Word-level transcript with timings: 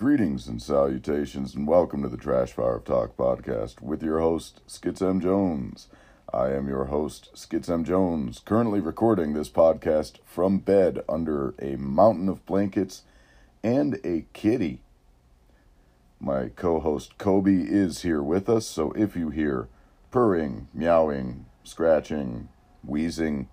Greetings 0.00 0.48
and 0.48 0.62
salutations, 0.62 1.54
and 1.54 1.68
welcome 1.68 2.02
to 2.02 2.08
the 2.08 2.16
Trash 2.16 2.54
Fire 2.54 2.76
of 2.76 2.84
Talk 2.84 3.18
podcast 3.18 3.82
with 3.82 4.02
your 4.02 4.18
host, 4.18 4.62
Skitz 4.66 5.06
M. 5.06 5.20
Jones. 5.20 5.88
I 6.32 6.52
am 6.52 6.68
your 6.68 6.86
host, 6.86 7.28
Skitz 7.34 7.68
M. 7.68 7.84
Jones, 7.84 8.40
currently 8.42 8.80
recording 8.80 9.34
this 9.34 9.50
podcast 9.50 10.16
from 10.24 10.56
bed 10.56 11.04
under 11.06 11.54
a 11.60 11.76
mountain 11.76 12.30
of 12.30 12.46
blankets 12.46 13.02
and 13.62 14.00
a 14.02 14.24
kitty. 14.32 14.80
My 16.18 16.48
co 16.48 16.80
host 16.80 17.18
Kobe 17.18 17.60
is 17.60 18.00
here 18.00 18.22
with 18.22 18.48
us, 18.48 18.66
so 18.66 18.92
if 18.92 19.14
you 19.14 19.28
hear 19.28 19.68
purring, 20.10 20.68
meowing, 20.72 21.44
scratching, 21.62 22.48
wheezing, 22.82 23.50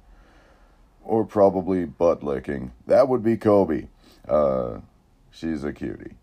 or 1.03 1.25
probably 1.25 1.83
butt 1.83 2.23
licking, 2.23 2.71
that 2.85 3.09
would 3.09 3.21
be 3.21 3.35
Kobe. 3.35 3.89
Uh, 4.25 4.77
she's 5.29 5.65
a 5.65 5.73
cutie. 5.73 6.16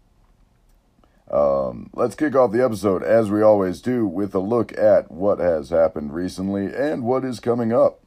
Um, 1.74 1.91
let's 1.92 2.14
kick 2.14 2.37
off 2.37 2.52
the 2.52 2.64
episode, 2.64 3.02
as 3.02 3.30
we 3.30 3.42
always 3.42 3.80
do, 3.80 4.06
with 4.06 4.32
a 4.34 4.38
look 4.38 4.77
at 4.78 5.10
what 5.10 5.41
has 5.41 5.70
happened 5.70 6.15
recently 6.15 6.73
and 6.73 7.02
what 7.02 7.24
is 7.24 7.41
coming 7.41 7.73
up. 7.73 8.01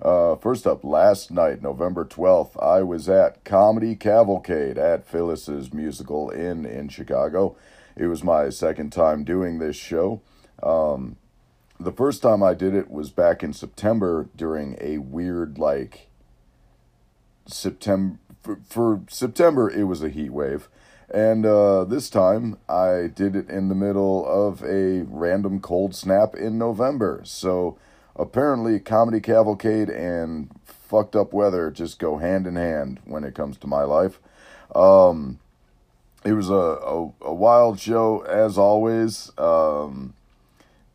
Uh, 0.00 0.36
first 0.36 0.66
up, 0.66 0.82
last 0.82 1.30
night, 1.30 1.60
November 1.60 2.06
12th, 2.06 2.60
I 2.62 2.82
was 2.82 3.10
at 3.10 3.44
Comedy 3.44 3.94
Cavalcade 3.94 4.78
at 4.78 5.06
Phyllis's 5.06 5.74
Musical 5.74 6.30
Inn 6.30 6.64
in 6.64 6.88
Chicago. 6.88 7.56
It 7.94 8.06
was 8.06 8.24
my 8.24 8.48
second 8.48 8.90
time 8.90 9.24
doing 9.24 9.58
this 9.58 9.76
show. 9.76 10.22
Um, 10.62 11.16
the 11.78 11.92
first 11.92 12.22
time 12.22 12.42
I 12.42 12.54
did 12.54 12.74
it 12.74 12.90
was 12.90 13.10
back 13.10 13.42
in 13.42 13.52
September 13.52 14.30
during 14.34 14.78
a 14.80 14.96
weird, 14.98 15.58
like, 15.58 16.08
September. 17.46 18.18
For, 18.42 18.58
for 18.66 19.02
September, 19.10 19.68
it 19.68 19.84
was 19.84 20.02
a 20.02 20.08
heat 20.08 20.30
wave. 20.30 20.70
And 21.10 21.44
uh, 21.44 21.84
this 21.84 22.08
time 22.08 22.56
I 22.68 23.08
did 23.12 23.34
it 23.34 23.50
in 23.50 23.68
the 23.68 23.74
middle 23.74 24.24
of 24.26 24.62
a 24.62 25.02
random 25.08 25.60
cold 25.60 25.94
snap 25.94 26.34
in 26.34 26.56
November. 26.56 27.22
So 27.24 27.76
apparently, 28.14 28.78
Comedy 28.78 29.20
Cavalcade 29.20 29.90
and 29.90 30.50
fucked 30.64 31.16
up 31.16 31.32
weather 31.32 31.70
just 31.70 31.98
go 31.98 32.18
hand 32.18 32.46
in 32.46 32.56
hand 32.56 33.00
when 33.04 33.24
it 33.24 33.34
comes 33.34 33.56
to 33.58 33.66
my 33.66 33.82
life. 33.82 34.20
Um, 34.74 35.40
it 36.24 36.32
was 36.34 36.48
a, 36.48 36.54
a, 36.54 37.12
a, 37.22 37.34
wild 37.34 37.80
show, 37.80 38.20
as 38.20 38.56
always. 38.56 39.32
Um, 39.36 40.14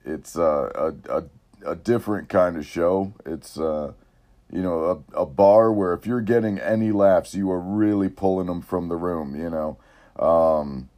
it's 0.05 0.37
uh, 0.37 0.93
a, 1.09 1.17
a, 1.17 1.71
a 1.71 1.75
different 1.75 2.29
kind 2.29 2.57
of 2.57 2.65
show. 2.65 3.13
It's. 3.25 3.59
Uh, 3.59 3.93
you 4.51 4.61
know, 4.61 5.03
a, 5.15 5.21
a 5.21 5.25
bar 5.25 5.71
where 5.71 5.91
if 5.93 6.05
you're 6.05 6.21
getting 6.21 6.59
any 6.59 6.91
laughs, 6.91 7.33
you 7.33 7.49
are 7.51 7.59
really 7.59 8.09
pulling 8.09 8.45
them 8.45 8.61
from 8.61 8.89
the 8.89 8.95
room, 8.95 9.35
you 9.35 9.49
know. 9.49 9.77
Um, 10.17 10.89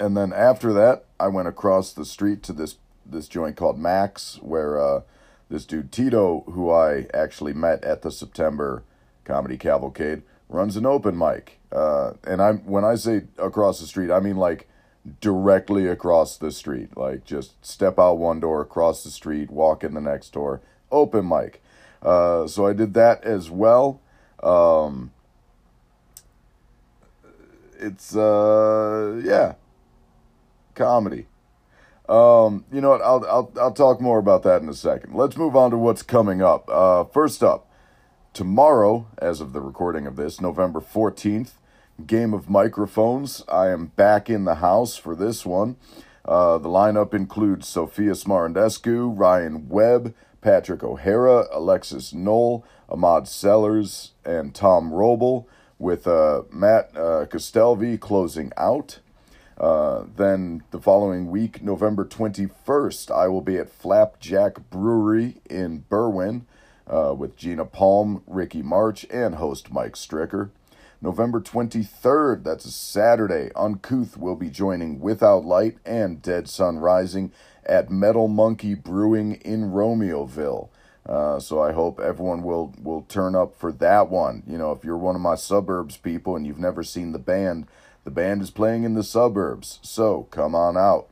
and 0.00 0.16
then 0.16 0.32
after 0.32 0.72
that, 0.72 1.04
I 1.18 1.28
went 1.28 1.48
across 1.48 1.92
the 1.92 2.04
street 2.04 2.42
to 2.44 2.52
this 2.52 2.76
this 3.04 3.26
joint 3.28 3.56
called 3.56 3.78
Max, 3.78 4.38
where 4.42 4.78
uh, 4.78 5.00
this 5.48 5.64
dude 5.64 5.90
Tito, 5.90 6.44
who 6.46 6.70
I 6.70 7.06
actually 7.14 7.54
met 7.54 7.82
at 7.84 8.02
the 8.02 8.10
September 8.10 8.82
Comedy 9.24 9.56
Cavalcade, 9.56 10.22
runs 10.48 10.76
an 10.76 10.86
open 10.86 11.16
mic. 11.16 11.58
Uh, 11.72 12.12
and 12.24 12.40
I'm 12.40 12.58
when 12.60 12.84
I 12.84 12.94
say 12.94 13.22
across 13.38 13.80
the 13.80 13.86
street, 13.86 14.10
I 14.10 14.20
mean 14.20 14.36
like 14.36 14.68
directly 15.20 15.86
across 15.86 16.36
the 16.36 16.50
street. 16.50 16.96
Like 16.96 17.24
just 17.24 17.64
step 17.64 17.98
out 17.98 18.18
one 18.18 18.40
door, 18.40 18.60
across 18.60 19.04
the 19.04 19.10
street, 19.10 19.50
walk 19.50 19.84
in 19.84 19.94
the 19.94 20.00
next 20.00 20.32
door, 20.32 20.60
open 20.90 21.28
mic. 21.28 21.62
Uh, 22.02 22.46
so 22.46 22.66
I 22.66 22.72
did 22.72 22.94
that 22.94 23.24
as 23.24 23.50
well. 23.50 24.00
Um, 24.42 25.10
it's 27.78 28.14
uh 28.16 29.20
yeah. 29.24 29.54
Comedy. 30.74 31.26
Um 32.08 32.64
you 32.72 32.80
know 32.80 32.90
what? 32.90 33.02
I'll, 33.02 33.24
I'll 33.26 33.52
i'll 33.60 33.72
talk 33.72 34.00
more 34.00 34.18
about 34.18 34.42
that 34.42 34.62
in 34.62 34.68
a 34.68 34.74
second. 34.74 35.14
Let's 35.14 35.36
move 35.36 35.56
on 35.56 35.70
to 35.70 35.78
what's 35.78 36.02
coming 36.02 36.42
up. 36.42 36.68
Uh 36.68 37.04
first 37.04 37.42
up 37.42 37.70
tomorrow 38.32 39.06
as 39.18 39.40
of 39.40 39.52
the 39.52 39.60
recording 39.60 40.06
of 40.06 40.16
this 40.16 40.40
november 40.40 40.80
14th 40.80 41.52
game 42.06 42.32
of 42.32 42.48
microphones. 42.48 43.42
I 43.48 43.68
am 43.68 43.86
back 43.86 44.30
in 44.30 44.44
the 44.44 44.56
house 44.56 44.96
for 44.96 45.16
this 45.16 45.44
one. 45.44 45.76
Uh, 46.24 46.58
the 46.58 46.68
lineup 46.68 47.14
includes 47.14 47.66
Sophia 47.66 48.12
Smarandescu, 48.12 49.18
Ryan 49.18 49.68
Webb, 49.68 50.14
Patrick 50.40 50.82
O'Hara, 50.84 51.46
Alexis 51.52 52.12
Knoll, 52.12 52.64
Ahmad 52.88 53.26
Sellers, 53.26 54.12
and 54.24 54.54
Tom 54.54 54.90
Roble 54.90 55.46
with 55.78 56.06
uh, 56.06 56.42
Matt 56.50 56.90
uh, 56.96 57.26
Castelvi 57.26 57.98
closing 57.98 58.52
out. 58.56 58.98
Uh, 59.56 60.04
then 60.16 60.62
the 60.70 60.80
following 60.80 61.30
week, 61.30 61.62
November 61.62 62.04
21st, 62.04 63.10
I 63.10 63.26
will 63.28 63.40
be 63.40 63.56
at 63.56 63.70
Flapjack 63.70 64.70
Brewery 64.70 65.36
in 65.50 65.84
Berwyn 65.90 66.42
uh, 66.86 67.14
with 67.16 67.36
Gina 67.36 67.64
Palm, 67.64 68.22
Ricky 68.26 68.62
March, 68.62 69.04
and 69.10 69.36
host 69.36 69.72
Mike 69.72 69.94
Stricker. 69.94 70.50
November 71.00 71.40
23rd, 71.40 72.42
that's 72.42 72.64
a 72.64 72.72
Saturday, 72.72 73.50
Uncouth 73.54 74.16
will 74.16 74.34
be 74.34 74.50
joining 74.50 74.98
Without 74.98 75.44
Light 75.44 75.78
and 75.84 76.20
Dead 76.20 76.48
Sun 76.48 76.78
Rising 76.78 77.32
at 77.64 77.90
Metal 77.90 78.26
Monkey 78.26 78.74
Brewing 78.74 79.34
in 79.36 79.70
Romeoville. 79.70 80.70
Uh, 81.06 81.38
so 81.40 81.62
I 81.62 81.72
hope 81.72 82.00
everyone 82.00 82.42
will 82.42 82.74
will 82.82 83.02
turn 83.02 83.34
up 83.34 83.54
for 83.54 83.72
that 83.72 84.10
one. 84.10 84.42
You 84.46 84.58
know, 84.58 84.72
if 84.72 84.84
you're 84.84 84.96
one 84.96 85.14
of 85.14 85.20
my 85.22 85.36
suburbs 85.36 85.96
people 85.96 86.36
and 86.36 86.46
you've 86.46 86.58
never 86.58 86.82
seen 86.82 87.12
the 87.12 87.18
band, 87.18 87.66
the 88.04 88.10
band 88.10 88.42
is 88.42 88.50
playing 88.50 88.84
in 88.84 88.94
the 88.94 89.02
suburbs. 89.02 89.78
So 89.82 90.24
come 90.30 90.54
on 90.54 90.76
out. 90.76 91.08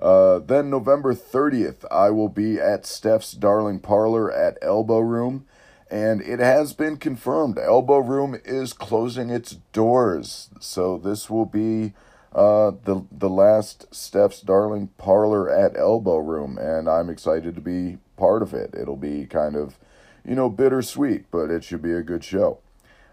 Uh, 0.00 0.38
then 0.38 0.70
November 0.70 1.12
30th, 1.14 1.84
I 1.90 2.10
will 2.10 2.28
be 2.28 2.60
at 2.60 2.86
Steph's 2.86 3.32
Darling 3.32 3.80
Parlor 3.80 4.30
at 4.32 4.56
Elbow 4.62 5.00
Room, 5.00 5.44
and 5.90 6.20
it 6.22 6.38
has 6.38 6.72
been 6.72 6.96
confirmed. 6.96 7.58
Elbow 7.58 7.98
Room 7.98 8.40
is 8.44 8.72
closing 8.72 9.30
its 9.30 9.56
doors, 9.72 10.50
so 10.60 10.98
this 10.98 11.28
will 11.28 11.46
be 11.46 11.94
uh, 12.32 12.72
the 12.84 13.04
the 13.10 13.28
last 13.28 13.92
Steph's 13.92 14.40
Darling 14.40 14.88
Parlor 14.98 15.50
at 15.50 15.76
Elbow 15.76 16.18
Room, 16.18 16.58
and 16.58 16.88
I'm 16.88 17.10
excited 17.10 17.54
to 17.56 17.60
be 17.60 17.98
part 18.18 18.42
of 18.42 18.52
it. 18.52 18.74
It'll 18.78 18.96
be 18.96 19.24
kind 19.24 19.56
of, 19.56 19.78
you 20.24 20.34
know, 20.34 20.50
bittersweet, 20.50 21.30
but 21.30 21.50
it 21.50 21.64
should 21.64 21.80
be 21.80 21.92
a 21.92 22.02
good 22.02 22.24
show. 22.24 22.58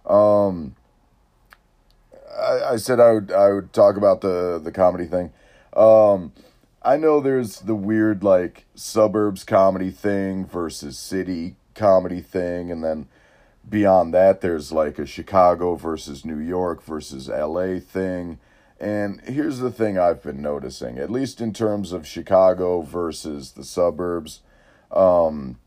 Um, 0.05 0.75
I, 2.37 2.73
I 2.73 2.75
said 2.75 2.99
I 2.99 3.11
would 3.13 3.31
I 3.31 3.51
would 3.51 3.71
talk 3.71 3.95
about 3.95 4.21
the 4.21 4.59
the 4.61 4.71
comedy 4.71 5.05
thing. 5.05 5.31
Um, 5.75 6.33
I 6.81 6.97
know 6.97 7.19
there's 7.19 7.61
the 7.61 7.75
weird 7.75 8.23
like 8.23 8.65
suburbs 8.75 9.43
comedy 9.43 9.91
thing 9.91 10.45
versus 10.45 10.97
city 10.97 11.55
comedy 11.73 12.21
thing, 12.21 12.71
and 12.71 12.83
then 12.83 13.07
beyond 13.67 14.13
that, 14.13 14.41
there's 14.41 14.71
like 14.71 14.99
a 14.99 15.05
Chicago 15.05 15.75
versus 15.75 16.25
New 16.25 16.39
York 16.39 16.83
versus 16.83 17.27
LA 17.29 17.79
thing. 17.79 18.39
And 18.79 19.21
here's 19.21 19.59
the 19.59 19.71
thing 19.71 19.97
I've 19.97 20.21
been 20.21 20.41
noticing, 20.41 20.97
at 20.97 21.09
least 21.09 21.39
in 21.39 21.53
terms 21.53 21.91
of 21.91 22.05
Chicago 22.05 22.81
versus 22.81 23.51
the 23.51 23.63
suburbs. 23.63 24.41
Um, 24.91 25.57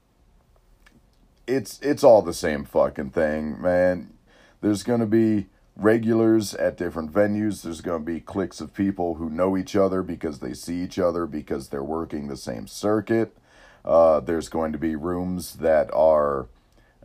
it's 1.46 1.80
it's 1.80 2.04
all 2.04 2.22
the 2.22 2.34
same 2.34 2.64
fucking 2.64 3.10
thing, 3.10 3.60
man. 3.60 4.12
There's 4.60 4.82
gonna 4.82 5.06
be 5.06 5.46
regulars 5.76 6.54
at 6.54 6.76
different 6.76 7.12
venues. 7.12 7.62
There's 7.62 7.80
gonna 7.80 8.00
be 8.00 8.20
cliques 8.20 8.60
of 8.60 8.74
people 8.74 9.14
who 9.14 9.30
know 9.30 9.56
each 9.56 9.76
other 9.76 10.02
because 10.02 10.40
they 10.40 10.52
see 10.52 10.82
each 10.82 10.98
other 10.98 11.26
because 11.26 11.68
they're 11.68 11.82
working 11.82 12.28
the 12.28 12.36
same 12.36 12.66
circuit. 12.66 13.36
Uh, 13.84 14.20
there's 14.20 14.48
going 14.48 14.72
to 14.72 14.78
be 14.78 14.96
rooms 14.96 15.54
that 15.56 15.90
are 15.94 16.46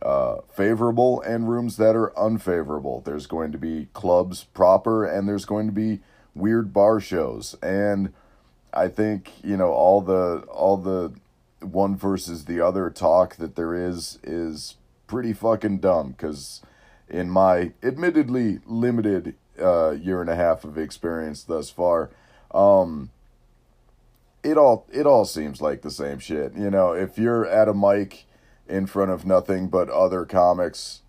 uh, 0.02 0.38
favorable 0.52 1.22
and 1.22 1.50
rooms 1.50 1.78
that 1.78 1.96
are 1.96 2.18
unfavorable. 2.20 3.02
There's 3.02 3.26
going 3.26 3.52
to 3.54 3.58
be 3.58 3.88
clubs 3.94 4.44
proper 4.44 5.06
and 5.06 5.28
there's 5.28 5.46
going 5.46 5.68
to 5.68 5.72
be 5.72 6.02
weird 6.36 6.74
bar 6.74 7.00
shows. 7.00 7.56
And 7.64 8.14
I 8.74 8.88
think 8.90 9.32
you 9.44 9.56
know 9.56 9.72
all 9.72 10.02
the 10.02 10.46
all 10.52 10.78
the 10.78 11.14
one 11.63 11.95
versus 11.95 12.45
the 12.45 12.62
other 12.62 12.89
talk 12.89 13.36
that 13.38 13.56
there 13.56 13.74
is 13.74 14.19
is 14.24 14.75
pretty 15.07 15.33
fucking 15.33 15.80
dumb 15.80 16.12
because 16.12 16.62
in 17.10 17.30
my 17.30 17.71
admittedly 17.81 18.60
limited 18.65 19.36
uh, 19.62 19.92
year 19.92 20.21
and 20.21 20.30
a 20.30 20.36
half 20.36 20.63
of 20.63 20.77
experience 20.77 21.44
thus 21.44 21.69
far 21.69 22.10
um, 22.54 23.10
it 24.44 24.57
all 24.57 24.86
it 24.92 25.06
all 25.06 25.25
seems 25.25 25.62
like 25.62 25.81
the 25.81 25.92
same 25.92 26.19
shit. 26.19 26.54
You 26.56 26.69
know 26.69 26.92
if 26.92 27.18
you're 27.18 27.45
at 27.45 27.68
a 27.68 27.74
mic 27.74 28.25
in 28.68 28.86
front 28.86 29.12
of 29.12 29.25
nothing 29.25 29.68
but 29.68 29.89
other 29.89 30.25
comics 30.25 31.01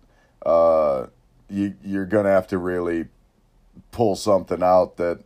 uh, 0.45 1.07
you 1.49 1.75
you're 1.83 2.05
gonna 2.05 2.29
have 2.29 2.47
to 2.47 2.57
really 2.57 3.05
pull 3.91 4.15
something 4.15 4.63
out 4.63 4.97
that 4.97 5.19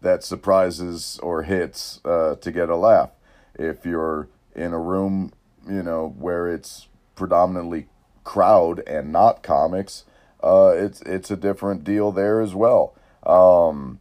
that 0.00 0.22
surprises 0.22 1.18
or 1.22 1.42
hits 1.42 2.00
uh, 2.04 2.36
to 2.36 2.52
get 2.52 2.68
a 2.68 2.76
laugh. 2.76 3.10
If 3.54 3.86
you're 3.86 4.28
in 4.54 4.72
a 4.72 4.78
room, 4.78 5.32
you 5.68 5.82
know, 5.82 6.14
where 6.18 6.48
it's 6.48 6.88
predominantly 7.14 7.88
crowd 8.22 8.82
and 8.86 9.12
not 9.12 9.42
comics, 9.42 10.04
uh, 10.42 10.72
it's 10.76 11.00
it's 11.02 11.30
a 11.30 11.36
different 11.36 11.84
deal 11.84 12.12
there 12.12 12.40
as 12.40 12.54
well. 12.54 12.94
Um, 13.24 14.00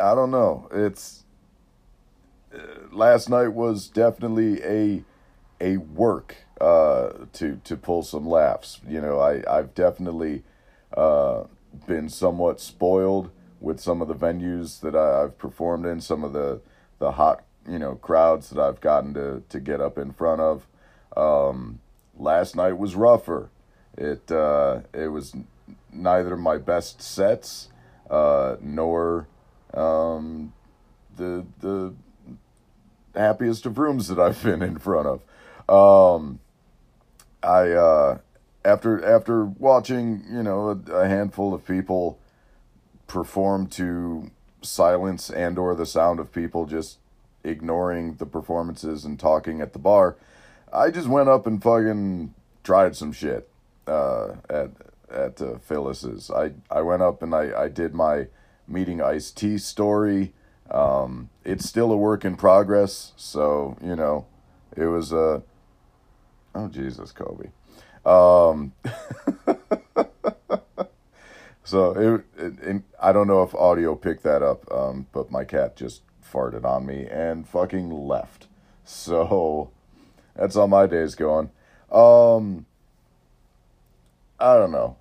I 0.00 0.14
don't 0.14 0.30
know. 0.30 0.68
It's 0.72 1.24
uh, 2.54 2.58
last 2.92 3.28
night 3.28 3.48
was 3.48 3.88
definitely 3.88 4.62
a 4.62 5.04
a 5.60 5.76
work 5.78 6.36
uh, 6.60 7.10
to 7.34 7.60
to 7.64 7.76
pull 7.76 8.02
some 8.02 8.26
laughs. 8.26 8.80
You 8.86 9.00
know, 9.00 9.18
I 9.18 9.42
I've 9.50 9.74
definitely 9.74 10.44
uh, 10.96 11.44
been 11.86 12.08
somewhat 12.08 12.60
spoiled 12.60 13.30
with 13.60 13.80
some 13.80 14.00
of 14.00 14.08
the 14.08 14.14
venues 14.14 14.80
that 14.80 14.94
I, 14.94 15.24
I've 15.24 15.38
performed 15.38 15.84
in, 15.84 16.00
some 16.00 16.24
of 16.24 16.32
the 16.32 16.60
the 16.98 17.12
hot 17.12 17.44
you 17.68 17.78
know 17.78 17.96
crowds 17.96 18.50
that 18.50 18.60
I've 18.60 18.80
gotten 18.80 19.14
to 19.14 19.42
to 19.48 19.60
get 19.60 19.80
up 19.80 19.98
in 19.98 20.12
front 20.12 20.40
of. 20.40 20.66
Um, 21.16 21.80
last 22.16 22.56
night 22.56 22.78
was 22.78 22.94
rougher. 22.94 23.50
It 23.96 24.30
uh, 24.30 24.80
it 24.92 25.08
was 25.08 25.34
neither 25.92 26.36
my 26.36 26.58
best 26.58 27.02
sets 27.02 27.68
uh, 28.10 28.56
nor 28.60 29.26
um, 29.74 30.52
the 31.16 31.44
the 31.60 31.94
happiest 33.14 33.66
of 33.66 33.78
rooms 33.78 34.08
that 34.08 34.18
I've 34.18 34.42
been 34.42 34.62
in 34.62 34.78
front 34.78 35.06
of. 35.06 35.22
Um, 35.68 36.40
I 37.42 37.70
uh, 37.70 38.18
after 38.64 39.04
after 39.04 39.44
watching 39.44 40.24
you 40.30 40.42
know 40.42 40.70
a, 40.70 40.92
a 40.92 41.08
handful 41.08 41.54
of 41.54 41.66
people 41.66 42.18
perform 43.06 43.66
to 43.66 44.30
silence 44.60 45.30
and 45.30 45.58
or 45.58 45.74
the 45.74 45.86
sound 45.86 46.20
of 46.20 46.32
people 46.32 46.66
just 46.66 46.98
ignoring 47.44 48.14
the 48.14 48.26
performances 48.26 49.04
and 49.04 49.18
talking 49.18 49.60
at 49.60 49.72
the 49.72 49.78
bar, 49.78 50.16
I 50.72 50.90
just 50.90 51.08
went 51.08 51.28
up 51.28 51.46
and 51.46 51.62
fucking 51.62 52.34
tried 52.62 52.96
some 52.96 53.12
shit 53.12 53.48
uh, 53.86 54.36
at 54.48 54.70
at 55.10 55.40
uh, 55.40 55.58
Phyllis's. 55.58 56.30
I 56.30 56.52
I 56.70 56.82
went 56.82 57.02
up 57.02 57.22
and 57.22 57.34
I 57.34 57.62
I 57.64 57.68
did 57.68 57.94
my 57.94 58.26
meeting 58.66 59.00
Ice-T 59.00 59.58
story. 59.58 60.34
Um, 60.70 61.30
it's 61.44 61.66
still 61.66 61.90
a 61.90 61.96
work 61.96 62.24
in 62.24 62.36
progress, 62.36 63.12
so 63.16 63.76
you 63.82 63.96
know, 63.96 64.26
it 64.76 64.86
was 64.86 65.12
a. 65.12 65.42
Oh 66.54 66.68
Jesus, 66.68 67.12
Kobe. 67.12 67.50
Um, 68.04 68.72
so 71.64 71.92
it, 71.92 72.24
it, 72.42 72.58
it, 72.62 72.82
I 73.00 73.12
don't 73.12 73.26
know 73.26 73.42
if 73.42 73.54
audio 73.54 73.94
picked 73.94 74.22
that 74.24 74.42
up, 74.42 74.70
um, 74.72 75.06
but 75.12 75.30
my 75.30 75.44
cat 75.44 75.76
just 75.76 76.02
farted 76.32 76.64
on 76.64 76.86
me 76.86 77.06
and 77.06 77.48
fucking 77.48 77.90
left. 77.90 78.46
So 78.84 79.70
that's 80.34 80.54
how 80.54 80.66
my 80.66 80.86
day's 80.86 81.14
going. 81.14 81.50
Um, 81.90 82.66
I 84.38 84.54
don't 84.56 84.72
know. 84.72 84.96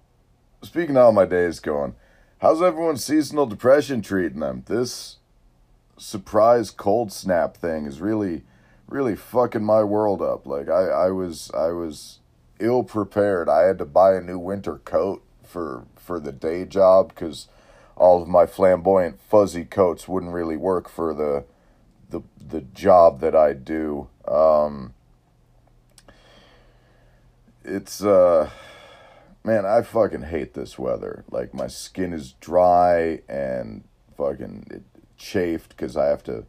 Speaking 0.64 0.98
of 0.98 1.04
how 1.04 1.12
my 1.12 1.26
day's 1.26 1.60
going, 1.60 1.96
how's 2.40 2.62
everyone's 2.62 3.04
seasonal 3.04 3.46
depression 3.46 4.02
treating 4.02 4.40
them? 4.40 4.64
This 4.66 5.18
surprise 5.98 6.72
cold 6.72 7.12
snap 7.12 7.58
thing 7.58 7.86
is 7.86 8.02
really, 8.02 8.44
really 8.88 9.16
fucking 9.16 9.64
my 9.64 9.84
world 9.84 10.22
up. 10.22 10.46
Like 10.46 10.70
I, 10.70 10.86
I 10.86 11.12
was, 11.12 11.52
I 11.54 11.68
was 11.68 12.20
ill 12.60 12.84
prepared. 12.84 13.50
I 13.50 13.64
had 13.64 13.78
to 13.78 13.86
buy 13.86 14.16
a 14.16 14.22
new 14.22 14.40
winter 14.40 14.78
coat 14.80 15.24
for 15.44 15.86
for 15.96 16.20
the 16.20 16.32
day 16.32 16.66
job 16.66 17.10
because 17.10 17.48
all 17.98 18.22
of 18.22 18.28
my 18.28 18.46
flamboyant 18.46 19.20
fuzzy 19.20 19.66
coats 19.66 20.08
wouldn't 20.08 20.34
really 20.34 20.58
work 20.58 20.88
for 20.88 21.14
the 21.14 21.46
the 22.10 22.22
the 22.40 22.62
job 22.62 23.20
that 23.20 23.36
I 23.36 23.54
do. 23.54 24.08
Um, 24.28 24.94
it's 27.64 28.04
uh 28.04 28.50
man, 29.44 29.66
I 29.66 29.82
fucking 29.82 30.24
hate 30.24 30.54
this 30.54 30.78
weather. 30.78 31.26
Like 31.32 31.54
my 31.54 31.68
skin 31.68 32.14
is 32.14 32.34
dry 32.34 33.22
and 33.28 33.84
fucking 34.16 34.68
it 34.70 34.84
chafed 35.18 35.70
because 35.70 35.98
I 35.98 36.06
have 36.06 36.24
to 36.24 36.46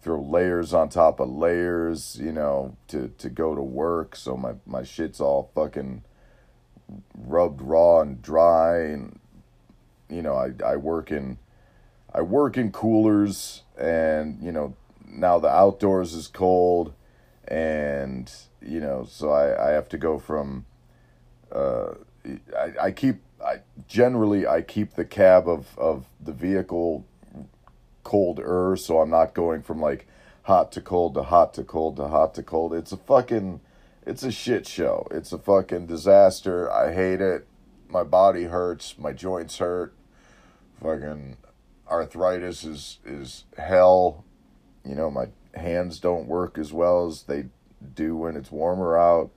throw 0.00 0.20
layers 0.20 0.74
on 0.74 0.88
top 0.88 1.20
of 1.20 1.28
layers, 1.28 2.18
you 2.20 2.32
know, 2.32 2.76
to 2.88 3.08
to 3.18 3.30
go 3.30 3.54
to 3.54 3.62
work. 3.62 4.16
So 4.16 4.36
my 4.36 4.54
my 4.66 4.82
shit's 4.82 5.20
all 5.20 5.50
fucking 5.54 6.02
rubbed 7.16 7.60
raw 7.62 8.00
and 8.00 8.20
dry 8.20 8.78
and 8.80 9.17
you 10.08 10.22
know, 10.22 10.34
I 10.34 10.52
I 10.64 10.76
work 10.76 11.10
in 11.10 11.38
I 12.12 12.22
work 12.22 12.56
in 12.56 12.72
coolers 12.72 13.62
and, 13.78 14.42
you 14.42 14.50
know, 14.50 14.74
now 15.06 15.38
the 15.38 15.48
outdoors 15.48 16.14
is 16.14 16.28
cold 16.28 16.94
and 17.46 18.32
you 18.60 18.80
know, 18.80 19.06
so 19.08 19.30
I 19.30 19.68
I 19.68 19.70
have 19.72 19.88
to 19.90 19.98
go 19.98 20.18
from 20.18 20.66
uh 21.52 21.94
I, 22.56 22.86
I 22.86 22.90
keep 22.90 23.16
I 23.44 23.60
generally 23.86 24.46
I 24.46 24.62
keep 24.62 24.94
the 24.94 25.04
cab 25.04 25.48
of 25.48 25.78
of 25.78 26.06
the 26.20 26.32
vehicle 26.32 27.04
cold 28.04 28.38
colder 28.38 28.74
so 28.76 29.00
I'm 29.00 29.10
not 29.10 29.34
going 29.34 29.62
from 29.62 29.80
like 29.82 30.06
hot 30.42 30.72
to 30.72 30.80
cold 30.80 31.12
to 31.12 31.22
hot 31.24 31.52
to 31.54 31.62
cold 31.62 31.96
to 31.96 32.08
hot 32.08 32.34
to 32.34 32.42
cold. 32.42 32.72
It's 32.72 32.90
a 32.90 32.96
fucking 32.96 33.60
it's 34.06 34.22
a 34.22 34.32
shit 34.32 34.66
show. 34.66 35.06
It's 35.10 35.32
a 35.32 35.38
fucking 35.38 35.86
disaster. 35.86 36.72
I 36.72 36.94
hate 36.94 37.20
it. 37.20 37.46
My 37.86 38.02
body 38.02 38.44
hurts, 38.44 38.96
my 38.98 39.12
joints 39.12 39.58
hurt. 39.58 39.94
Fucking 40.82 41.36
arthritis 41.88 42.64
is 42.64 42.98
is 43.04 43.44
hell. 43.56 44.24
You 44.84 44.94
know, 44.94 45.10
my 45.10 45.28
hands 45.54 45.98
don't 45.98 46.28
work 46.28 46.58
as 46.58 46.72
well 46.72 47.06
as 47.06 47.24
they 47.24 47.46
do 47.94 48.16
when 48.16 48.36
it's 48.36 48.50
warmer 48.50 48.98
out. 48.98 49.30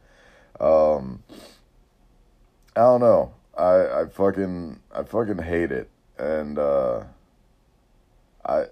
Um 0.60 1.24
I 2.76 2.82
don't 2.82 3.02
know. 3.02 3.34
I 3.58 4.02
I 4.02 4.06
fucking 4.06 4.80
I 4.94 5.04
fucking 5.04 5.40
hate 5.40 5.72
it, 5.72 5.90
and 6.18 6.58
uh, 6.58 7.04
I 8.46 8.66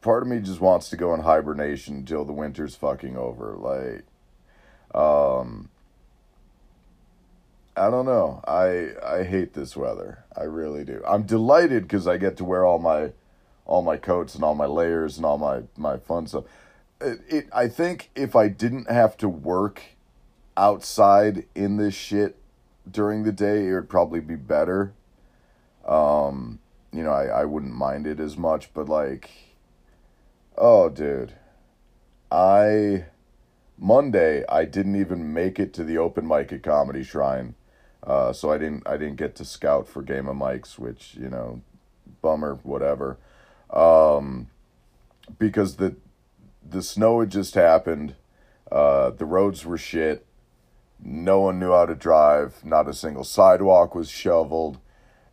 part 0.00 0.22
of 0.22 0.28
me 0.28 0.40
just 0.40 0.60
wants 0.60 0.88
to 0.90 0.96
go 0.96 1.14
in 1.14 1.20
hibernation 1.20 1.96
until 1.96 2.24
the 2.24 2.32
winter's 2.32 2.74
fucking 2.74 3.16
over. 3.16 3.54
Like, 3.56 4.04
um, 4.94 5.69
I 7.80 7.88
don't 7.88 8.04
know. 8.04 8.42
I 8.46 8.90
I 9.02 9.22
hate 9.24 9.54
this 9.54 9.74
weather. 9.74 10.24
I 10.36 10.42
really 10.42 10.84
do. 10.84 11.02
I'm 11.06 11.22
delighted 11.22 11.84
because 11.84 12.06
I 12.06 12.18
get 12.18 12.36
to 12.36 12.44
wear 12.44 12.66
all 12.66 12.78
my 12.78 13.12
all 13.64 13.80
my 13.80 13.96
coats 13.96 14.34
and 14.34 14.44
all 14.44 14.54
my 14.54 14.66
layers 14.66 15.16
and 15.16 15.24
all 15.24 15.38
my 15.38 15.62
my 15.78 15.96
fun 15.96 16.26
stuff. 16.26 16.44
It, 17.00 17.20
it 17.26 17.48
I 17.54 17.68
think 17.68 18.10
if 18.14 18.36
I 18.36 18.48
didn't 18.48 18.90
have 18.90 19.16
to 19.18 19.28
work 19.30 19.82
outside 20.58 21.46
in 21.54 21.78
this 21.78 21.94
shit 21.94 22.36
during 22.90 23.22
the 23.22 23.32
day, 23.32 23.68
it 23.68 23.72
would 23.72 23.88
probably 23.88 24.20
be 24.20 24.36
better. 24.36 24.92
Um, 25.86 26.58
you 26.92 27.02
know, 27.02 27.12
I, 27.12 27.26
I 27.26 27.44
wouldn't 27.46 27.74
mind 27.74 28.06
it 28.06 28.20
as 28.20 28.36
much, 28.36 28.74
but 28.74 28.90
like, 28.90 29.30
oh, 30.58 30.90
dude, 30.90 31.32
I, 32.30 33.06
Monday, 33.78 34.44
I 34.48 34.66
didn't 34.66 34.96
even 34.96 35.32
make 35.32 35.58
it 35.58 35.72
to 35.74 35.84
the 35.84 35.96
open 35.96 36.28
mic 36.28 36.52
at 36.52 36.62
Comedy 36.62 37.02
Shrine. 37.02 37.54
Uh, 38.02 38.32
so 38.32 38.50
I 38.50 38.58
didn't, 38.58 38.86
I 38.86 38.96
didn't 38.96 39.16
get 39.16 39.36
to 39.36 39.44
scout 39.44 39.86
for 39.88 40.02
Game 40.02 40.28
of 40.28 40.36
Mics, 40.36 40.78
which, 40.78 41.14
you 41.14 41.28
know, 41.28 41.60
bummer, 42.22 42.58
whatever. 42.62 43.18
Um, 43.70 44.48
because 45.38 45.76
the, 45.76 45.96
the 46.68 46.82
snow 46.82 47.20
had 47.20 47.30
just 47.30 47.54
happened. 47.54 48.14
Uh, 48.70 49.10
the 49.10 49.26
roads 49.26 49.64
were 49.64 49.78
shit 49.78 50.26
no 51.02 51.40
one 51.40 51.58
knew 51.58 51.72
how 51.72 51.86
to 51.86 51.94
drive. 51.94 52.64
Not 52.64 52.88
a 52.88 52.94
single 52.94 53.24
sidewalk 53.24 53.94
was 53.94 54.10
shoveled. 54.10 54.78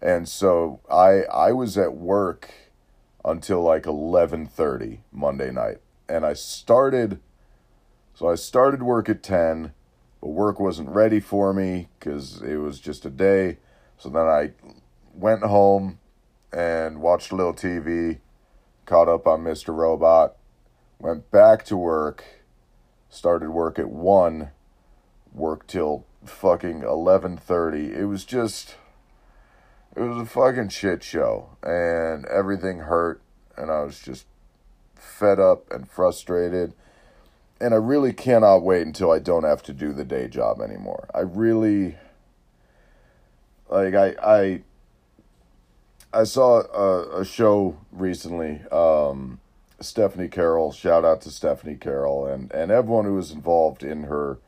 And 0.02 0.28
so 0.28 0.80
I 0.90 1.24
I 1.24 1.52
was 1.52 1.78
at 1.78 1.96
work 1.96 2.52
until 3.26 3.62
like 3.62 3.84
11:30 3.84 5.00
Monday 5.12 5.52
night. 5.52 5.78
And 6.08 6.26
I 6.26 6.34
started 6.34 7.20
so 8.14 8.30
I 8.30 8.36
started 8.36 8.82
work 8.82 9.10
at 9.10 9.22
10, 9.22 9.74
but 10.28 10.34
work 10.34 10.60
wasn't 10.60 10.90
ready 10.90 11.22
for 11.22 11.54
me 11.54 11.88
cuz 12.02 12.42
it 12.42 12.58
was 12.58 12.82
just 12.82 13.06
a 13.06 13.10
day. 13.10 13.60
So 13.98 14.10
then 14.10 14.28
I 14.28 14.52
went 15.14 15.42
home 15.42 16.00
and 16.52 17.00
watched 17.00 17.32
a 17.32 17.36
little 17.38 17.54
TV, 17.54 18.20
caught 18.86 19.08
up 19.08 19.26
on 19.26 19.46
Mr. 19.46 19.74
Robot, 19.74 20.36
went 21.00 21.32
back 21.32 21.64
to 21.68 21.78
work, 21.78 22.26
started 23.08 23.52
work 23.52 23.80
at 23.80 23.90
1 23.90 24.52
worked 25.34 25.70
till 25.70 26.04
fucking 26.26 26.82
11:30. 26.82 27.96
It 27.96 28.08
was 28.08 28.26
just 28.26 28.76
it 29.96 30.02
was 30.02 30.18
a 30.22 30.26
fucking 30.26 30.70
shit 30.70 31.04
show 31.04 31.52
and 31.64 32.26
everything 32.26 32.80
hurt 32.80 33.22
and 33.56 33.72
I 33.72 33.80
was 33.84 34.02
just 34.02 34.26
fed 34.94 35.40
up 35.40 35.72
and 35.72 35.90
frustrated. 35.90 36.74
And 37.60 37.74
I 37.74 37.78
really 37.78 38.14
cannot 38.14 38.64
wait 38.64 38.86
until 38.86 39.12
I 39.12 39.20
don't 39.20 39.44
have 39.44 39.64
to 39.64 39.74
do 39.74 39.92
the 39.92 40.06
day 40.06 40.28
job 40.28 40.62
anymore. 40.62 41.10
I 41.14 41.22
really 41.22 41.96
like 43.70 43.96
I 43.96 44.16
I 44.22 44.62
I 46.14 46.24
saw 46.24 46.62
a, 46.62 47.22
a 47.22 47.26
show 47.26 47.78
recently 47.92 48.62
um 48.72 49.40
Stephanie 49.80 50.28
Carroll, 50.28 50.72
shout 50.72 51.06
out 51.06 51.22
to 51.22 51.30
Stephanie 51.30 51.76
Carroll 51.76 52.26
and, 52.26 52.52
and 52.52 52.72
everyone 52.72 53.06
who 53.06 53.14
was 53.14 53.32
involved 53.32 53.84
in 53.84 54.04
her 54.04 54.40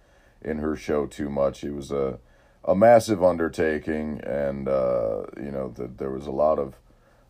in 0.42 0.60
her 0.60 0.76
show 0.76 1.06
too 1.06 1.30
much. 1.30 1.64
It 1.64 1.72
was 1.72 1.92
a 1.92 2.20
a 2.66 2.76
massive 2.76 3.24
undertaking, 3.24 4.22
and 4.22 4.68
uh, 4.68 5.24
you 5.38 5.52
know 5.52 5.70
that 5.70 5.98
there 5.98 6.12
was 6.12 6.28
a 6.28 6.32
lot 6.32 6.60
of 6.60 6.76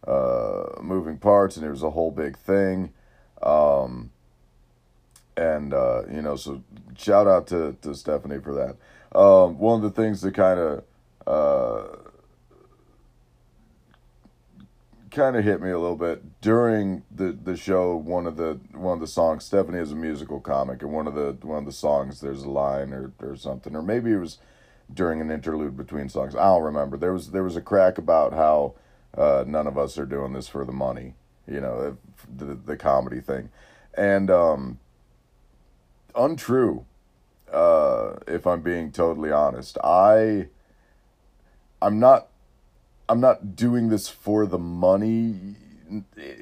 uh, 0.07 0.81
moving 0.81 1.17
parts, 1.17 1.55
and 1.55 1.65
it 1.65 1.69
was 1.69 1.83
a 1.83 1.91
whole 1.91 2.12
big 2.12 2.38
thing. 2.38 2.91
Um, 3.41 4.12
and 5.38 5.74
uh, 5.74 6.03
you 6.12 6.21
know, 6.21 6.36
so 6.36 6.63
shout 6.98 7.27
out 7.27 7.48
to 7.48 7.75
to 7.81 7.95
Stephanie 7.95 8.39
for 8.39 8.53
that. 8.53 9.17
Um, 9.17 9.57
one 9.57 9.77
of 9.77 9.81
the 9.81 10.01
things 10.01 10.21
that 10.21 10.33
kind 10.36 10.59
of 10.59 10.83
uh, 11.25 11.98
kind 15.12 15.36
of 15.36 15.43
hit 15.43 15.62
me 15.62 15.69
a 15.71 15.79
little 15.79 15.95
bit 15.95 16.41
during 16.41 17.03
the 17.12 17.31
the 17.31 17.57
show. 17.57 17.95
One 17.95 18.27
of 18.27 18.38
the 18.38 18.59
one 18.74 18.93
of 18.93 19.00
the 19.00 19.07
songs. 19.07 19.45
Stephanie 19.45 19.79
is 19.79 19.91
a 19.91 19.95
musical 19.95 20.39
comic, 20.39 20.81
and 20.81 20.91
one 20.91 21.07
of 21.07 21.15
the 21.15 21.38
one 21.41 21.59
of 21.59 21.65
the 21.65 21.71
songs 21.71 22.21
there's 22.21 22.43
a 22.43 22.50
line 22.50 22.93
or 22.93 23.12
or 23.21 23.36
something, 23.36 23.75
or 23.75 23.81
maybe 23.81 24.12
it 24.12 24.17
was 24.17 24.38
during 24.93 25.21
an 25.21 25.31
interlude 25.31 25.77
between 25.77 26.09
songs. 26.09 26.36
I 26.36 26.45
don't 26.45 26.63
remember. 26.63 26.98
There 26.98 27.13
was 27.13 27.31
there 27.31 27.43
was 27.43 27.55
a 27.55 27.62
crack 27.62 27.98
about 27.98 28.33
how 28.33 28.74
uh, 29.17 29.43
none 29.48 29.67
of 29.67 29.77
us 29.77 29.98
are 29.98 30.05
doing 30.05 30.33
this 30.33 30.48
for 30.48 30.65
the 30.65 30.71
money. 30.71 31.15
You 31.48 31.62
know, 31.62 31.98
the 32.36 32.55
the 32.55 32.77
comedy 32.77 33.21
thing, 33.21 33.50
and 33.95 34.29
um, 34.29 34.79
untrue. 36.15 36.85
Uh, 37.51 38.15
if 38.27 38.45
I'm 38.45 38.61
being 38.61 38.91
totally 38.91 39.31
honest, 39.31 39.77
I 39.83 40.49
I'm 41.81 41.99
not 41.99 42.27
I'm 43.07 43.19
not 43.19 43.55
doing 43.55 43.89
this 43.89 44.07
for 44.07 44.45
the 44.45 44.59
money 44.59 45.55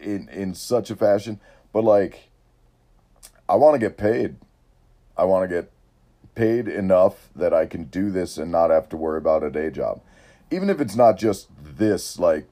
in 0.01 0.29
in, 0.29 0.53
such 0.53 0.89
a 0.89 0.95
fashion, 0.95 1.39
but 1.71 1.83
like 1.83 2.29
I 3.47 3.55
want 3.55 3.75
to 3.75 3.79
get 3.79 3.97
paid. 3.97 4.35
I 5.17 5.23
want 5.23 5.49
to 5.49 5.55
get 5.55 5.71
paid 6.35 6.67
enough 6.67 7.29
that 7.35 7.53
I 7.53 7.65
can 7.65 7.85
do 7.85 8.11
this 8.11 8.37
and 8.37 8.51
not 8.51 8.69
have 8.69 8.89
to 8.89 8.97
worry 8.97 9.17
about 9.17 9.43
a 9.43 9.49
day 9.49 9.71
job. 9.71 10.01
Even 10.51 10.69
if 10.69 10.81
it's 10.81 10.95
not 10.95 11.17
just 11.17 11.47
this 11.59 12.19
like 12.19 12.47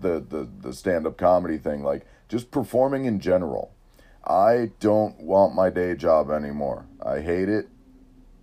the 0.00 0.20
the 0.20 0.48
the 0.60 0.72
stand-up 0.72 1.16
comedy 1.16 1.58
thing, 1.58 1.82
like 1.82 2.06
just 2.28 2.50
performing 2.50 3.04
in 3.04 3.20
general. 3.20 3.72
I 4.26 4.70
don't 4.80 5.20
want 5.20 5.54
my 5.54 5.70
day 5.70 5.94
job 5.94 6.30
anymore. 6.30 6.86
I 7.04 7.20
hate 7.20 7.48
it. 7.48 7.68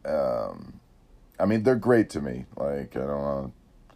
Um, 0.06 0.80
I 1.40 1.46
mean, 1.46 1.64
they're 1.64 1.76
great 1.76 2.10
to 2.12 2.22
me. 2.22 2.46
Like, 2.56 2.96
I 2.96 3.02
don't 3.02 3.22
want 3.22 3.54
to 3.90 3.96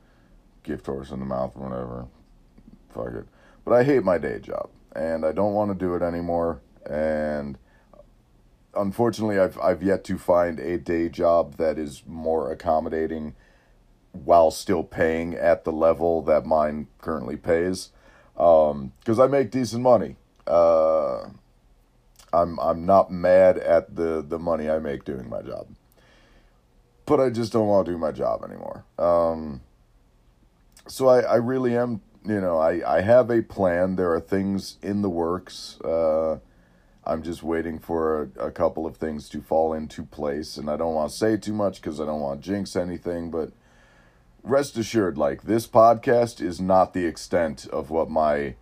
gift 0.63 0.85
horse 0.85 1.11
in 1.11 1.19
the 1.19 1.25
mouth 1.25 1.53
or 1.55 1.69
whatever. 1.69 2.07
Fuck 2.89 3.23
it. 3.23 3.27
But 3.63 3.73
I 3.73 3.83
hate 3.83 4.03
my 4.03 4.17
day 4.17 4.39
job, 4.39 4.69
and 4.93 5.25
I 5.25 5.31
don't 5.31 5.53
want 5.53 5.71
to 5.71 5.75
do 5.75 5.95
it 5.95 6.01
anymore. 6.01 6.61
And 6.85 7.57
unfortunately, 8.75 9.39
I've 9.39 9.59
I've 9.59 9.83
yet 9.83 10.03
to 10.05 10.17
find 10.17 10.59
a 10.59 10.77
day 10.77 11.09
job 11.09 11.55
that 11.55 11.77
is 11.77 12.03
more 12.05 12.51
accommodating 12.51 13.35
while 14.11 14.51
still 14.51 14.83
paying 14.83 15.35
at 15.35 15.63
the 15.63 15.71
level 15.71 16.21
that 16.23 16.45
mine 16.45 16.87
currently 16.99 17.37
pays. 17.37 17.91
Because 18.33 18.71
um, 19.19 19.21
I 19.21 19.27
make 19.27 19.51
decent 19.51 19.83
money. 19.83 20.15
Uh, 20.45 21.29
I'm 22.41 22.59
I'm 22.59 22.85
not 22.85 23.11
mad 23.11 23.57
at 23.57 23.95
the 23.95 24.23
the 24.27 24.39
money 24.39 24.69
I 24.69 24.79
make 24.79 25.05
doing 25.05 25.29
my 25.29 25.41
job, 25.41 25.67
but 27.05 27.19
I 27.19 27.29
just 27.29 27.53
don't 27.53 27.67
want 27.67 27.85
to 27.85 27.91
do 27.91 27.97
my 27.97 28.11
job 28.11 28.43
anymore. 28.43 28.85
Um, 28.97 29.61
so 30.87 31.07
I 31.07 31.21
I 31.21 31.35
really 31.35 31.75
am 31.77 32.01
you 32.25 32.41
know 32.41 32.57
I 32.57 32.97
I 32.97 33.01
have 33.01 33.29
a 33.29 33.41
plan. 33.41 33.95
There 33.95 34.11
are 34.13 34.19
things 34.19 34.77
in 34.81 35.01
the 35.01 35.09
works. 35.09 35.79
Uh, 35.81 36.39
I'm 37.03 37.23
just 37.23 37.41
waiting 37.41 37.79
for 37.79 38.29
a, 38.37 38.47
a 38.47 38.51
couple 38.51 38.85
of 38.85 38.97
things 38.97 39.29
to 39.29 39.41
fall 39.41 39.73
into 39.73 40.03
place, 40.03 40.57
and 40.57 40.69
I 40.69 40.75
don't 40.75 40.93
want 40.93 41.11
to 41.11 41.17
say 41.17 41.37
too 41.37 41.53
much 41.53 41.81
because 41.81 42.01
I 42.01 42.05
don't 42.05 42.19
want 42.19 42.43
to 42.43 42.49
jinx 42.49 42.75
anything, 42.75 43.31
but 43.31 43.53
rest 44.43 44.77
assured, 44.77 45.17
like 45.17 45.43
this 45.43 45.67
podcast 45.67 46.41
is 46.41 46.59
not 46.59 46.93
the 46.93 47.05
extent 47.05 47.65
of 47.67 47.89
what 47.89 48.09
my 48.09 48.55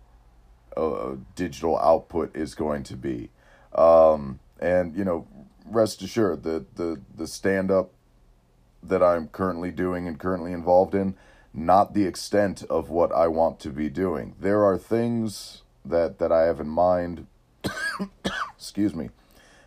uh, 0.76 1.16
digital 1.34 1.78
output 1.78 2.36
is 2.36 2.54
going 2.54 2.84
to 2.84 2.96
be. 2.96 3.30
Um, 3.76 4.40
and 4.58 4.96
you 4.96 5.04
know, 5.04 5.28
rest 5.66 6.02
assured 6.02 6.42
that 6.44 6.76
the 6.76 7.00
the 7.14 7.26
stand 7.26 7.70
up 7.70 7.92
that 8.82 9.02
I'm 9.02 9.28
currently 9.28 9.70
doing 9.70 10.08
and 10.08 10.18
currently 10.18 10.52
involved 10.52 10.94
in, 10.94 11.14
not 11.52 11.92
the 11.92 12.04
extent 12.04 12.62
of 12.64 12.88
what 12.88 13.12
I 13.12 13.28
want 13.28 13.60
to 13.60 13.70
be 13.70 13.90
doing. 13.90 14.34
There 14.40 14.64
are 14.64 14.78
things 14.78 15.62
that 15.84 16.18
that 16.18 16.32
I 16.32 16.42
have 16.42 16.60
in 16.60 16.68
mind. 16.68 17.26
excuse 18.56 18.94
me, 18.94 19.10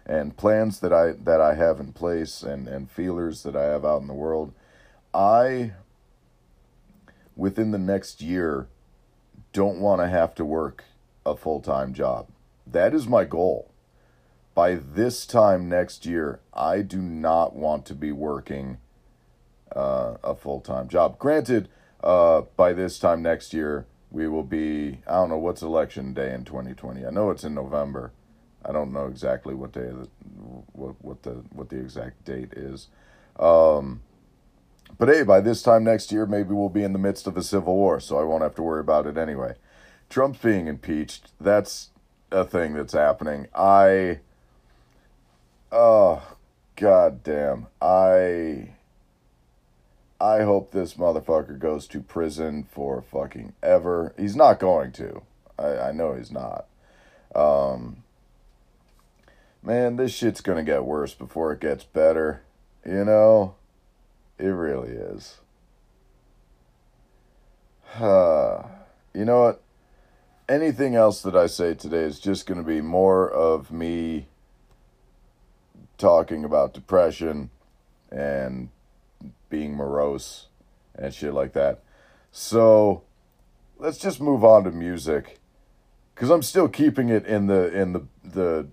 and 0.06 0.36
plans 0.36 0.80
that 0.80 0.94
I 0.94 1.12
that 1.12 1.40
I 1.40 1.54
have 1.54 1.80
in 1.80 1.94
place 1.94 2.42
and 2.42 2.68
and 2.68 2.90
feelers 2.90 3.44
that 3.44 3.56
I 3.56 3.66
have 3.66 3.86
out 3.86 4.02
in 4.02 4.08
the 4.08 4.14
world. 4.14 4.54
I 5.14 5.74
within 7.36 7.72
the 7.72 7.78
next 7.78 8.22
year 8.22 8.68
don't 9.54 9.80
want 9.80 10.02
to 10.02 10.08
have 10.08 10.36
to 10.36 10.46
work 10.46 10.84
a 11.26 11.36
full-time 11.36 11.94
job. 11.94 12.28
That 12.68 12.94
is 12.94 13.08
my 13.08 13.24
goal 13.24 13.69
by 14.60 14.76
this 14.76 15.26
time 15.26 15.70
next 15.70 16.06
year, 16.06 16.42
I 16.54 16.82
do 16.82 16.98
not 16.98 17.56
want 17.56 17.86
to 17.86 17.96
be 17.96 18.12
working 18.12 18.78
uh, 19.74 20.16
a 20.22 20.36
full 20.36 20.60
time 20.60 20.90
job. 20.90 21.18
Granted, 21.18 21.70
uh, 22.04 22.42
by 22.58 22.74
this 22.74 23.00
time 23.00 23.22
next 23.22 23.54
year, 23.54 23.86
we 24.12 24.28
will 24.28 24.44
be, 24.44 25.00
I 25.08 25.14
don't 25.14 25.30
know 25.30 25.38
what's 25.38 25.62
election 25.62 26.14
day 26.14 26.34
in 26.34 26.44
2020. 26.44 27.06
I 27.06 27.10
know 27.10 27.30
it's 27.30 27.46
in 27.46 27.54
November. 27.54 28.12
I 28.66 28.74
don't 28.74 28.92
know 28.92 29.08
exactly 29.08 29.54
what 29.54 29.72
day 29.72 29.80
the, 29.80 30.10
what 30.74 30.96
what 31.00 31.24
the 31.24 31.36
what 31.54 31.70
the 31.70 31.78
exact 31.78 32.26
date 32.26 32.52
is. 32.52 32.90
Um, 33.40 34.02
but 34.98 35.08
hey, 35.08 35.24
by 35.24 35.40
this 35.40 35.64
time 35.64 35.86
next 35.86 36.12
year, 36.12 36.26
maybe 36.26 36.54
we'll 36.54 36.68
be 36.68 36.84
in 36.84 36.92
the 36.92 37.00
midst 37.00 37.28
of 37.28 37.38
a 37.38 37.44
civil 37.44 37.78
war, 37.78 38.02
so 38.02 38.20
I 38.20 38.24
won't 38.24 38.44
have 38.44 38.56
to 38.56 38.64
worry 38.64 38.82
about 38.82 39.08
it 39.08 39.18
anyway. 39.18 39.54
Trump's 40.10 40.40
being 40.40 40.68
impeached. 40.68 41.32
That's 41.40 41.92
a 42.30 42.44
thing 42.44 42.74
that's 42.74 42.92
happening. 42.92 43.48
I 43.56 44.20
Oh, 45.72 46.36
god 46.76 47.24
damn. 47.24 47.68
I 47.82 48.70
I 50.20 50.42
hope 50.42 50.72
this 50.72 50.96
motherfucker 50.96 51.58
goes 51.58 51.88
to 51.88 52.02
prison 52.02 52.64
for 52.70 53.02
fucking 53.02 53.54
ever. 53.64 54.14
He's 54.18 54.36
not 54.36 54.60
going 54.60 54.92
to. 54.94 55.22
I, 55.58 55.78
I 55.78 55.92
know 55.92 56.16
he's 56.16 56.32
not. 56.32 56.66
Um 57.36 58.04
Man, 59.62 59.98
this 59.98 60.14
shit's 60.14 60.42
gonna 60.42 60.64
get 60.64 60.86
worse 60.86 61.14
before 61.14 61.52
it 61.52 61.60
gets 61.60 61.84
better. 61.84 62.42
You 62.86 63.06
know? 63.06 63.56
It 64.38 64.48
really 64.48 64.90
is. 64.90 65.38
Uh, 68.00 68.64
you 69.14 69.26
know 69.26 69.42
what? 69.42 69.62
Anything 70.48 70.96
else 70.96 71.22
that 71.22 71.36
I 71.36 71.48
say 71.48 71.74
today 71.76 72.04
is 72.04 72.20
just 72.20 72.48
gonna 72.48 72.64
be 72.64 72.82
more 72.82 73.30
of 73.30 73.72
me 73.72 74.28
talking 76.00 76.44
about 76.44 76.74
depression 76.74 77.52
and 78.12 78.70
being 79.50 79.76
morose 79.76 80.48
and 80.96 81.14
shit 81.14 81.34
like 81.34 81.54
that. 81.54 81.82
So 82.32 83.04
let's 83.78 84.00
just 84.00 84.20
move 84.20 84.44
on 84.44 84.64
to 84.64 84.72
music 84.72 85.40
cuz 86.16 86.30
I'm 86.30 86.42
still 86.42 86.68
keeping 86.68 87.10
it 87.10 87.26
in 87.26 87.48
the 87.48 87.72
in 87.72 87.94
the 87.94 88.08
the 88.24 88.68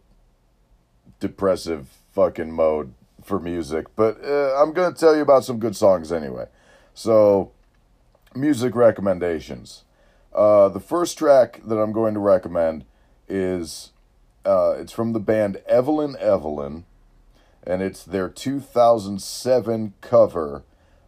depressive 1.20 1.88
fucking 2.12 2.52
mode 2.52 2.94
for 3.22 3.38
music, 3.40 3.86
but 3.96 4.24
uh, 4.24 4.54
I'm 4.60 4.72
to 4.72 4.92
tell 4.92 5.14
you 5.16 5.22
about 5.22 5.44
some 5.44 5.58
good 5.58 5.76
songs 5.76 6.12
anyway. 6.12 6.46
So 6.94 7.52
music 8.34 8.74
recommendations. 8.74 9.84
Uh, 10.32 10.68
the 10.68 10.80
first 10.80 11.18
track 11.18 11.60
that 11.64 11.76
I'm 11.76 11.92
going 11.92 12.14
to 12.14 12.20
recommend 12.20 12.84
is 13.28 13.92
uh, 14.44 14.76
it's 14.78 14.92
from 14.92 15.12
the 15.12 15.20
band 15.20 15.56
Evelyn 15.66 16.16
Evelyn 16.20 16.84
and 17.66 17.82
it's 17.82 18.04
their 18.04 18.28
2007 18.28 19.94
cover 20.00 20.62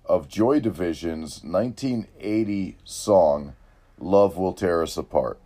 of 0.05 0.29
Joy 0.29 0.59
Division's 0.59 1.43
1980 1.45 2.77
song, 2.83 3.55
Love 3.99 4.37
Will 4.37 4.53
Tear 4.53 4.83
Us 4.83 4.97
Apart. 4.97 5.39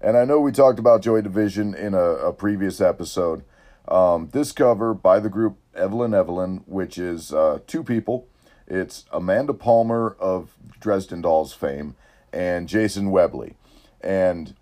And 0.00 0.16
I 0.16 0.24
know 0.24 0.40
we 0.40 0.52
talked 0.52 0.78
about 0.78 1.02
Joy 1.02 1.20
Division 1.20 1.74
in 1.74 1.94
a, 1.94 1.98
a 1.98 2.32
previous 2.32 2.80
episode. 2.80 3.44
Um, 3.86 4.30
this 4.32 4.52
cover 4.52 4.94
by 4.94 5.20
the 5.20 5.28
group 5.28 5.58
Evelyn 5.74 6.14
Evelyn, 6.14 6.62
which 6.66 6.98
is 6.98 7.32
uh, 7.32 7.60
two 7.66 7.84
people. 7.84 8.26
It's 8.66 9.04
Amanda 9.12 9.54
Palmer 9.54 10.16
of 10.18 10.54
Dresden 10.80 11.22
Dolls 11.22 11.52
fame 11.52 11.94
and 12.32 12.68
Jason 12.68 13.10
Webley. 13.10 13.54
And 14.00 14.54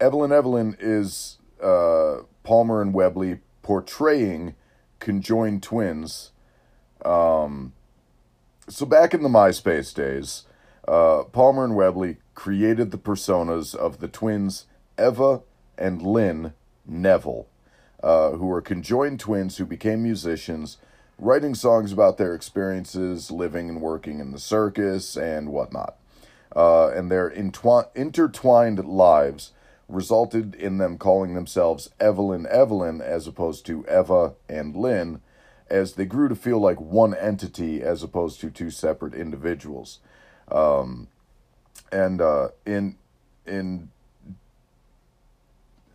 Evelyn 0.00 0.32
Evelyn 0.32 0.76
is 0.80 1.38
uh, 1.62 2.18
Palmer 2.42 2.82
and 2.82 2.92
Webley 2.92 3.40
portraying 3.64 4.54
conjoined 5.00 5.64
twins. 5.64 6.32
Um, 7.04 7.72
so 8.68 8.86
back 8.86 9.14
in 9.14 9.22
the 9.22 9.30
MySpace 9.30 9.94
days, 9.94 10.44
uh, 10.88 11.24
Palmer 11.24 11.64
and 11.64 11.76
Webley 11.76 12.18
created 12.34 12.92
the 12.92 12.98
personas 12.98 13.74
of 13.74 14.00
the 14.00 14.08
twins 14.08 14.66
Eva 14.98 15.42
and 15.78 16.02
Lynn 16.02 16.54
Neville, 16.86 17.48
uh, 18.02 18.32
who 18.32 18.46
were 18.46 18.62
conjoined 18.62 19.20
twins 19.20 19.58
who 19.58 19.66
became 19.66 20.02
musicians, 20.02 20.78
writing 21.18 21.54
songs 21.56 21.92
about 21.92 22.18
their 22.18 22.34
experiences 22.34 23.30
living 23.32 23.68
and 23.70 23.80
working 23.82 24.20
in 24.20 24.32
the 24.32 24.40
circus 24.40 25.16
and 25.16 25.50
whatnot. 25.50 25.96
uh, 26.56 26.88
and 26.90 27.10
their 27.10 27.30
intwi- 27.30 27.88
intertwined 27.96 28.84
lives 28.84 29.52
resulted 29.88 30.54
in 30.54 30.78
them 30.78 30.98
calling 30.98 31.34
themselves 31.34 31.90
Evelyn 32.00 32.46
Evelyn 32.46 33.00
as 33.00 33.26
opposed 33.26 33.66
to 33.66 33.84
Eva 33.88 34.34
and 34.48 34.74
Lynn, 34.74 35.20
as 35.68 35.94
they 35.94 36.04
grew 36.04 36.28
to 36.28 36.34
feel 36.34 36.58
like 36.58 36.80
one 36.80 37.14
entity 37.14 37.82
as 37.82 38.02
opposed 38.02 38.40
to 38.40 38.50
two 38.50 38.70
separate 38.70 39.14
individuals. 39.14 40.00
Um, 40.50 41.08
and 41.90 42.20
uh, 42.20 42.48
in 42.66 42.96
in 43.46 43.90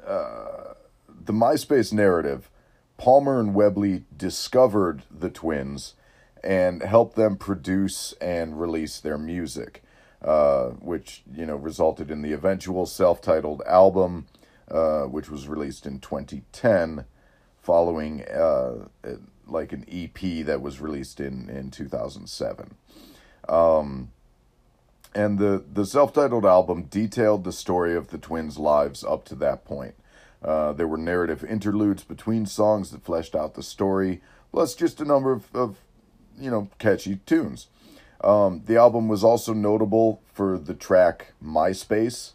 uh, 0.05 0.73
the 1.07 1.33
MySpace 1.33 1.93
narrative, 1.93 2.49
Palmer 2.97 3.39
and 3.39 3.53
Webley 3.53 4.03
discovered 4.15 5.03
the 5.11 5.29
twins 5.29 5.95
and 6.43 6.81
helped 6.81 7.15
them 7.15 7.35
produce 7.35 8.13
and 8.13 8.59
release 8.59 8.99
their 8.99 9.17
music, 9.17 9.83
uh, 10.23 10.69
which 10.81 11.23
you 11.33 11.45
know 11.45 11.55
resulted 11.55 12.11
in 12.11 12.21
the 12.21 12.33
eventual 12.33 12.85
self-titled 12.85 13.61
album, 13.65 14.27
uh, 14.69 15.03
which 15.03 15.29
was 15.29 15.47
released 15.47 15.85
in 15.85 15.99
2010, 15.99 17.05
following 17.61 18.23
uh, 18.25 18.87
like 19.47 19.71
an 19.71 19.85
EP 19.91 20.45
that 20.45 20.61
was 20.61 20.81
released 20.81 21.19
in 21.19 21.49
in 21.49 21.71
2007. 21.71 22.75
Um, 23.47 24.11
and 25.15 25.39
the 25.39 25.63
the 25.71 25.85
self-titled 25.85 26.45
album 26.45 26.83
detailed 26.83 27.43
the 27.43 27.51
story 27.51 27.95
of 27.95 28.09
the 28.09 28.17
twins' 28.17 28.59
lives 28.59 29.03
up 29.03 29.25
to 29.25 29.35
that 29.35 29.65
point. 29.65 29.95
Uh, 30.43 30.71
there 30.71 30.87
were 30.87 30.97
narrative 30.97 31.43
interludes 31.43 32.03
between 32.03 32.45
songs 32.45 32.91
that 32.91 33.03
fleshed 33.03 33.35
out 33.35 33.55
the 33.55 33.63
story, 33.63 34.21
plus 34.51 34.73
just 34.73 35.01
a 35.01 35.05
number 35.05 35.31
of, 35.31 35.53
of 35.53 35.77
you 36.39 36.49
know, 36.49 36.69
catchy 36.77 37.19
tunes. 37.25 37.67
Um, 38.21 38.63
the 38.65 38.77
album 38.77 39.07
was 39.07 39.23
also 39.23 39.53
notable 39.53 40.21
for 40.33 40.57
the 40.57 40.73
track 40.73 41.33
MySpace, 41.43 42.33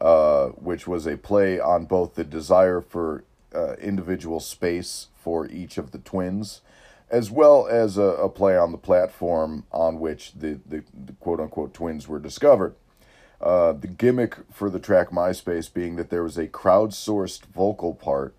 uh, 0.00 0.48
which 0.48 0.86
was 0.86 1.06
a 1.06 1.16
play 1.16 1.58
on 1.58 1.86
both 1.86 2.14
the 2.14 2.24
desire 2.24 2.80
for 2.80 3.24
uh, 3.54 3.74
individual 3.74 4.40
space 4.40 5.08
for 5.16 5.46
each 5.46 5.78
of 5.78 5.92
the 5.92 5.98
twins, 5.98 6.60
as 7.10 7.30
well 7.30 7.66
as 7.66 7.96
a, 7.96 8.02
a 8.02 8.28
play 8.28 8.56
on 8.56 8.72
the 8.72 8.78
platform 8.78 9.64
on 9.72 10.00
which 10.00 10.32
the, 10.32 10.60
the, 10.66 10.82
the 10.92 11.12
quote 11.14 11.40
unquote 11.40 11.72
twins 11.72 12.08
were 12.08 12.18
discovered. 12.18 12.74
Uh, 13.40 13.72
the 13.72 13.88
gimmick 13.88 14.36
for 14.52 14.70
the 14.70 14.78
track 14.78 15.10
MySpace 15.10 15.72
being 15.72 15.96
that 15.96 16.10
there 16.10 16.22
was 16.22 16.38
a 16.38 16.46
crowdsourced 16.46 17.46
vocal 17.46 17.92
part 17.92 18.34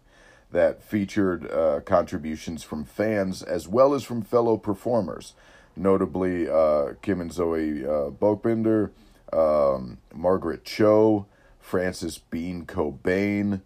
that 0.51 0.81
featured 0.81 1.51
uh, 1.51 1.81
contributions 1.81 2.63
from 2.63 2.85
fans 2.85 3.43
as 3.43 3.67
well 3.67 3.93
as 3.93 4.03
from 4.03 4.21
fellow 4.21 4.55
performers, 4.55 5.33
notably 5.75 6.50
uh, 6.50 6.94
Kim 7.01 7.22
and 7.22 7.32
Zoe 7.32 7.86
uh, 7.86 8.10
Boekbinder, 8.10 8.92
um, 9.32 9.98
Margaret 10.13 10.63
Cho, 10.63 11.25
Frances 11.60 12.18
Bean 12.18 12.65
Cobain, 12.65 13.62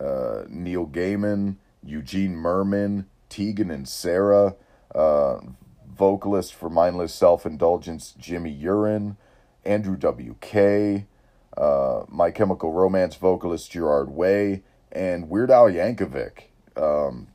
uh, 0.00 0.42
Neil 0.48 0.86
Gaiman, 0.86 1.56
Eugene 1.84 2.34
Mirman, 2.34 3.06
Tegan 3.28 3.70
and 3.70 3.88
Sara, 3.88 4.54
uh, 4.94 5.40
vocalist 5.94 6.54
for 6.54 6.70
Mindless 6.70 7.14
Self 7.14 7.46
Indulgence 7.46 8.14
Jimmy 8.18 8.50
Urine, 8.50 9.16
Andrew 9.64 9.96
W.K., 9.96 11.06
uh, 11.56 12.02
My 12.08 12.30
Chemical 12.30 12.72
Romance 12.72 13.16
vocalist 13.16 13.70
Gerard 13.70 14.10
Way, 14.10 14.62
and 14.90 15.28
Weird 15.28 15.50
Al 15.50 15.66
Yankovic. 15.66 16.44
Um, 16.76 17.28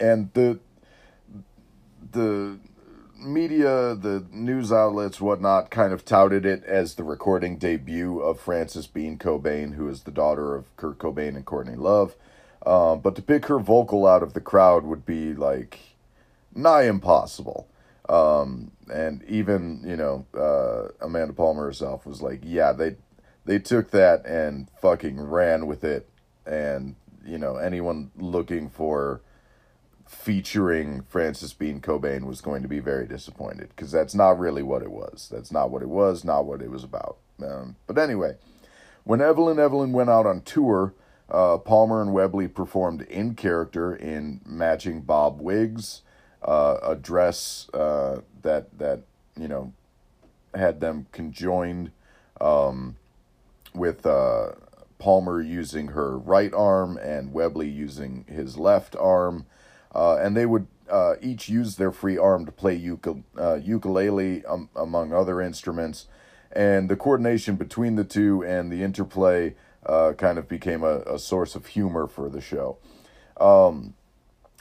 and 0.00 0.32
the 0.34 0.58
the 2.12 2.58
media, 3.18 3.94
the 3.94 4.24
news 4.30 4.72
outlets, 4.72 5.20
whatnot, 5.20 5.70
kind 5.70 5.92
of 5.92 6.04
touted 6.04 6.44
it 6.44 6.64
as 6.64 6.94
the 6.94 7.04
recording 7.04 7.58
debut 7.58 8.20
of 8.20 8.40
Frances 8.40 8.86
Bean 8.86 9.18
Cobain, 9.18 9.74
who 9.74 9.88
is 9.88 10.02
the 10.02 10.10
daughter 10.10 10.54
of 10.54 10.74
Kurt 10.76 10.98
Cobain 10.98 11.36
and 11.36 11.44
Courtney 11.44 11.76
Love. 11.76 12.14
Uh, 12.64 12.96
but 12.96 13.14
to 13.16 13.22
pick 13.22 13.46
her 13.46 13.58
vocal 13.58 14.06
out 14.06 14.22
of 14.22 14.34
the 14.34 14.40
crowd 14.40 14.84
would 14.84 15.06
be 15.06 15.34
like 15.34 15.78
nigh 16.54 16.84
impossible. 16.84 17.68
Um, 18.08 18.72
and 18.92 19.22
even 19.24 19.82
you 19.84 19.96
know 19.96 20.26
uh, 20.36 21.04
Amanda 21.04 21.32
Palmer 21.32 21.64
herself 21.64 22.06
was 22.06 22.22
like, 22.22 22.40
yeah, 22.44 22.72
they 22.72 22.96
they 23.44 23.58
took 23.58 23.90
that 23.90 24.24
and 24.26 24.68
fucking 24.80 25.20
ran 25.20 25.66
with 25.66 25.84
it, 25.84 26.08
and 26.44 26.96
you 27.24 27.38
know 27.38 27.56
anyone 27.56 28.10
looking 28.16 28.68
for 28.68 29.20
featuring 30.06 31.02
Frances 31.02 31.52
Bean 31.52 31.80
Cobain 31.80 32.24
was 32.24 32.40
going 32.40 32.62
to 32.62 32.68
be 32.68 32.78
very 32.78 33.06
disappointed 33.06 33.68
because 33.70 33.90
that's 33.92 34.14
not 34.14 34.38
really 34.38 34.62
what 34.62 34.82
it 34.82 34.90
was. 34.90 35.28
That's 35.32 35.52
not 35.52 35.70
what 35.70 35.82
it 35.82 35.88
was. 35.88 36.24
Not 36.24 36.46
what 36.46 36.62
it 36.62 36.70
was 36.70 36.84
about. 36.84 37.18
Um, 37.42 37.76
but 37.86 37.98
anyway, 37.98 38.36
when 39.04 39.20
Evelyn 39.20 39.58
Evelyn 39.58 39.92
went 39.92 40.10
out 40.10 40.26
on 40.26 40.42
tour. 40.42 40.94
Uh, 41.28 41.58
Palmer 41.58 42.00
and 42.00 42.12
Webley 42.12 42.46
performed 42.46 43.02
in 43.02 43.34
character 43.34 43.92
in 43.92 44.40
matching 44.46 45.00
bob 45.00 45.40
wigs, 45.40 46.02
uh, 46.42 46.76
a 46.80 46.94
dress 46.94 47.68
uh, 47.74 48.20
that 48.42 48.78
that 48.78 49.00
you 49.36 49.48
know 49.48 49.72
had 50.54 50.80
them 50.80 51.06
conjoined 51.12 51.90
um, 52.40 52.96
with 53.74 54.06
uh, 54.06 54.52
Palmer 54.98 55.40
using 55.40 55.88
her 55.88 56.18
right 56.18 56.52
arm 56.54 56.96
and 56.96 57.32
Webley 57.32 57.68
using 57.68 58.24
his 58.28 58.56
left 58.56 58.96
arm, 58.96 59.46
uh, 59.96 60.16
and 60.16 60.36
they 60.36 60.44
would 60.44 60.66
uh, 60.90 61.14
each 61.22 61.48
use 61.48 61.76
their 61.76 61.90
free 61.90 62.18
arm 62.18 62.44
to 62.44 62.52
play 62.52 62.78
ukule- 62.78 63.24
uh, 63.38 63.54
ukulele 63.54 64.44
um, 64.44 64.68
among 64.76 65.12
other 65.12 65.40
instruments, 65.40 66.06
and 66.52 66.88
the 66.88 66.96
coordination 66.96 67.56
between 67.56 67.96
the 67.96 68.04
two 68.04 68.44
and 68.44 68.70
the 68.70 68.82
interplay 68.82 69.54
uh, 69.86 70.12
kind 70.12 70.38
of 70.38 70.48
became 70.48 70.82
a, 70.84 70.98
a 71.00 71.18
source 71.18 71.54
of 71.54 71.66
humor 71.66 72.06
for 72.06 72.28
the 72.28 72.40
show. 72.40 72.76
Um, 73.40 73.94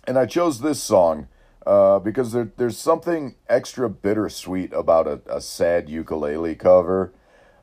and 0.08 0.18
I 0.18 0.26
chose 0.26 0.62
this 0.62 0.82
song 0.82 1.28
uh, 1.66 2.00
because 2.00 2.32
there, 2.32 2.52
there's 2.58 2.78
something 2.78 3.36
extra 3.50 3.90
bittersweet 3.90 4.72
about 4.72 5.08
a, 5.08 5.20
a 5.28 5.42
sad 5.42 5.90
ukulele 5.90 6.56
cover. 6.56 7.12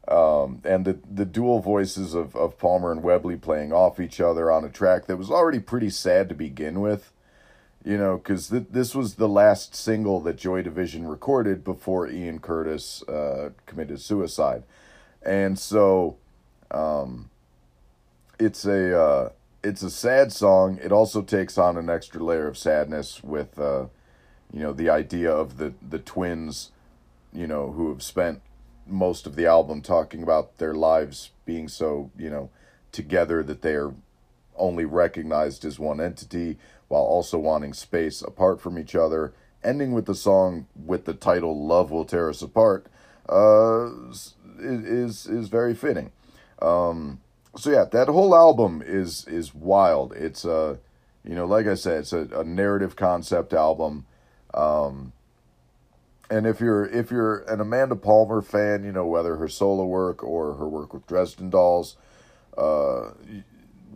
Um, 0.09 0.61
and 0.65 0.85
the, 0.85 0.99
the 1.09 1.25
dual 1.25 1.61
voices 1.61 2.13
of, 2.13 2.35
of 2.35 2.59
Palmer 2.59 2.91
and 2.91 3.05
Webley 3.05 3.37
playing 3.37 3.73
off 3.73 4.01
each 4.01 4.21
other 4.21 4.51
on 4.51 4.65
a 4.65 4.69
track 4.69 5.07
that 5.07 5.17
was 5.17 5.31
already 5.31 5.61
pretty 5.61 5.91
sad 5.91 6.29
to 6.29 6.35
begin 6.35 6.81
with. 6.81 7.13
You 7.85 7.99
know, 7.99 8.17
because 8.17 8.49
th- 8.49 8.67
this 8.71 8.95
was 8.95 9.17
the 9.17 9.29
last 9.29 9.75
single 9.75 10.21
that 10.21 10.37
Joy 10.37 10.63
Division 10.63 11.09
recorded 11.09 11.65
before 11.65 12.09
Ian 12.09 12.39
Curtis 12.39 13.03
uh, 13.09 13.51
committed 13.67 14.01
suicide. 14.01 14.63
And 15.21 15.59
so 15.59 16.17
um, 16.71 17.31
it's 18.39 18.65
a 18.65 19.01
uh, 19.01 19.29
it's 19.65 19.83
a 19.83 19.91
sad 19.91 20.33
song. 20.33 20.79
It 20.83 20.93
also 20.93 21.23
takes 21.23 21.59
on 21.59 21.77
an 21.77 21.91
extra 21.91 22.23
layer 22.23 22.47
of 22.47 22.57
sadness 22.57 23.23
with, 23.23 23.59
uh, 23.59 23.87
you 24.53 24.61
know, 24.61 24.73
the 24.73 24.89
idea 24.89 25.33
of 25.33 25.59
the 25.59 25.75
the 25.89 25.99
twins, 25.99 26.71
you 27.33 27.49
know, 27.49 27.73
who 27.73 27.89
have 27.89 28.03
spent 28.03 28.43
most 28.87 29.27
of 29.27 29.35
the 29.35 29.47
album 29.47 29.81
talking 29.81 30.23
about 30.23 30.59
their 30.59 30.75
lives 30.75 31.31
being 31.45 31.69
so, 31.69 32.11
you 32.17 32.31
know, 32.31 32.51
together 32.93 33.43
that 33.43 33.63
they 33.63 33.75
are 33.75 33.93
only 34.57 34.85
recognized 34.85 35.65
as 35.65 35.79
one 35.79 36.01
entity 36.01 36.59
while 36.93 37.05
also 37.05 37.39
wanting 37.39 37.73
space 37.73 38.21
apart 38.21 38.61
from 38.61 38.79
each 38.79 38.95
other. 38.95 39.33
Ending 39.65 39.93
with 39.93 40.05
the 40.05 40.15
song 40.15 40.67
with 40.77 41.07
the 41.07 41.15
title 41.15 41.67
"Love 41.67 41.91
Will 41.91 42.05
Tear 42.05 42.29
Us 42.29 42.43
Apart" 42.43 42.87
uh, 43.29 43.89
is 44.59 45.27
is 45.27 45.49
very 45.49 45.75
fitting. 45.75 46.13
Um, 46.61 47.21
so 47.57 47.71
yeah, 47.71 47.87
that 47.93 48.09
whole 48.09 48.35
album 48.35 48.83
is 48.85 49.27
is 49.27 49.55
wild. 49.55 50.13
It's 50.13 50.45
a, 50.45 50.81
you 51.25 51.35
know, 51.35 51.47
like 51.47 51.67
I 51.67 51.77
said, 51.77 52.01
it's 52.01 52.13
a, 52.13 52.29
a 52.35 52.45
narrative 52.45 52.95
concept 52.95 53.55
album. 53.55 54.05
Um, 54.53 55.13
and 56.29 56.47
if 56.47 56.61
you're 56.61 56.85
if 56.85 57.11
you're 57.11 57.39
an 57.45 57.61
Amanda 57.61 57.97
Palmer 57.97 58.43
fan, 58.43 58.85
you 58.85 58.93
know 58.93 59.07
whether 59.07 59.37
her 59.37 59.49
solo 59.49 59.87
work 59.87 60.23
or 60.23 60.55
her 60.55 60.69
work 60.69 60.93
with 60.93 61.07
Dresden 61.07 61.49
Dolls, 61.49 61.97
uh, 62.59 63.13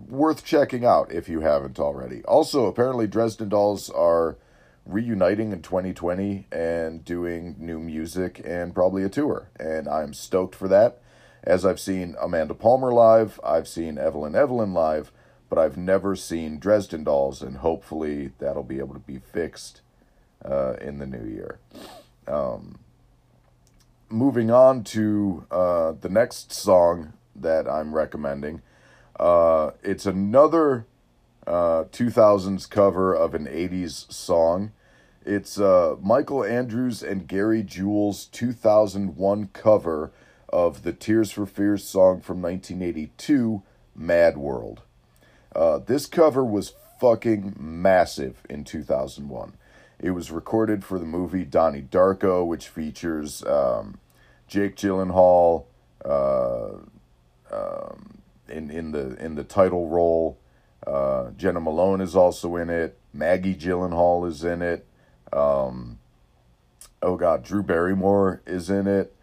worth 0.09 0.45
checking 0.45 0.85
out 0.85 1.13
if 1.13 1.29
you 1.29 1.41
haven't 1.41 1.79
already. 1.79 2.23
Also, 2.25 2.67
apparently 2.67 3.07
Dresden 3.07 3.49
Dolls 3.49 3.91
are 3.91 4.37
reuniting 4.85 5.53
in 5.53 5.63
2020 5.63 6.47
and 6.53 7.05
doing 7.05 7.57
new 7.59 7.81
music 7.81 8.41
and 8.45 8.75
probably 8.75 9.03
a 9.03 9.09
tour, 9.09 9.49
and 9.59 9.89
I'm 9.89 10.15
stoked 10.15 10.55
for 10.55 10.69
that 10.69 11.01
as 11.47 11.65
I've 11.65 11.79
seen 11.79 12.17
Amanda 12.21 12.55
Palmer 12.55 12.93
live, 12.93 13.39
I've 13.45 13.69
seen 13.69 13.99
Evelyn 13.99 14.35
Evelyn 14.35 14.75
live, 14.75 15.13
but 15.49 15.59
I've 15.59 15.77
never 15.77 16.17
seen 16.17 16.59
Dresden 16.59 17.05
Dolls, 17.05 17.41
and 17.41 17.59
hopefully 17.59 18.33
that'll 18.39 18.65
be 18.65 18.81
able 18.81 18.95
to 18.95 19.01
be 19.01 19.19
fixed 19.19 19.81
uh, 20.45 20.75
in 20.81 20.99
the 20.99 21.07
new 21.07 21.25
year. 21.25 21.61
Um, 22.27 22.81
moving 24.09 24.51
on 24.51 24.83
to 24.85 25.47
uh, 25.53 25.93
the 25.93 26.09
next 26.09 26.53
song 26.53 27.13
that 27.37 27.69
I'm 27.69 27.95
recommending. 27.95 28.61
Uh, 29.19 29.71
it's 29.83 30.07
another 30.07 30.87
uh, 31.47 31.85
2000s 31.91 32.65
uh, 32.65 32.69
cover 32.69 33.15
of 33.15 33.35
an 33.35 33.47
80s 33.47 34.13
song. 34.13 34.73
It's 35.25 35.59
uh, 35.59 35.97
Michael 36.01 36.45
Andrews 36.45 37.03
and 37.03 37.27
Gary 37.27 37.63
Jules' 37.63 38.27
2001 38.27 39.51
cover 39.53 40.13
of 40.49 40.83
the 40.83 40.93
Tears 40.93 41.33
for 41.33 41.47
Fears 41.47 41.85
song 41.85 42.21
from 42.21 42.41
1982, 42.43 43.63
Mad 43.95 44.37
World. 44.37 44.83
Uh, 45.55 45.79
this 45.79 46.07
cover 46.07 46.45
was 46.45 46.75
fucking 47.01 47.57
massive 47.59 48.43
in 48.49 48.65
2001. 48.65 49.55
It 49.99 50.11
was 50.11 50.31
recorded 50.31 50.85
for 50.85 50.99
the 50.99 51.07
movie 51.07 51.45
Donnie 51.45 51.83
Darko, 51.83 52.47
which 52.47 52.69
features 52.69 53.43
um, 53.45 53.99
Jake 54.47 54.77
Gyllenhaal 54.77 55.65
uh, 56.05 56.75
um, 57.51 58.19
in 58.49 58.71
in 58.71 58.93
the 58.93 59.17
in 59.23 59.35
the 59.35 59.45
title 59.45 59.89
role. 59.89 60.39
Uh, 60.87 61.31
Jena 61.37 61.61
Malone 61.61 62.01
is 62.01 62.15
also 62.15 62.57
in 62.57 62.71
it. 62.71 62.99
Maggie 63.13 63.55
Gyllenhaal 63.55 64.29
is 64.29 64.45
in 64.45 64.63
it. 64.63 64.87
Um, 65.33 65.99
oh 67.03 67.17
God, 67.17 67.43
Drew 67.43 67.63
Barrymore 67.63 68.43
is 68.47 68.71
in 68.71 68.87
it. 68.87 69.15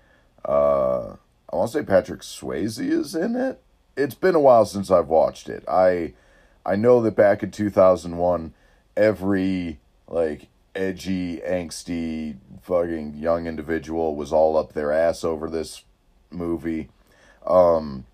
Uh, 0.43 1.15
I 1.51 1.55
want 1.55 1.71
to 1.71 1.79
say 1.79 1.85
Patrick 1.85 2.21
Swayze 2.21 2.79
is 2.79 3.15
in 3.15 3.35
it. 3.35 3.61
It's 3.95 4.15
been 4.15 4.35
a 4.35 4.39
while 4.39 4.65
since 4.65 4.89
I've 4.89 5.07
watched 5.07 5.47
it. 5.47 5.63
I 5.67 6.13
I 6.65 6.75
know 6.75 7.01
that 7.01 7.15
back 7.15 7.43
in 7.43 7.51
2001, 7.51 8.53
every 8.97 9.79
like 10.07 10.47
edgy, 10.75 11.37
angsty, 11.37 12.37
fucking 12.61 13.15
young 13.15 13.45
individual 13.47 14.15
was 14.15 14.33
all 14.33 14.57
up 14.57 14.73
their 14.73 14.91
ass 14.91 15.23
over 15.23 15.49
this 15.49 15.83
movie. 16.31 16.89
Um, 17.45 18.05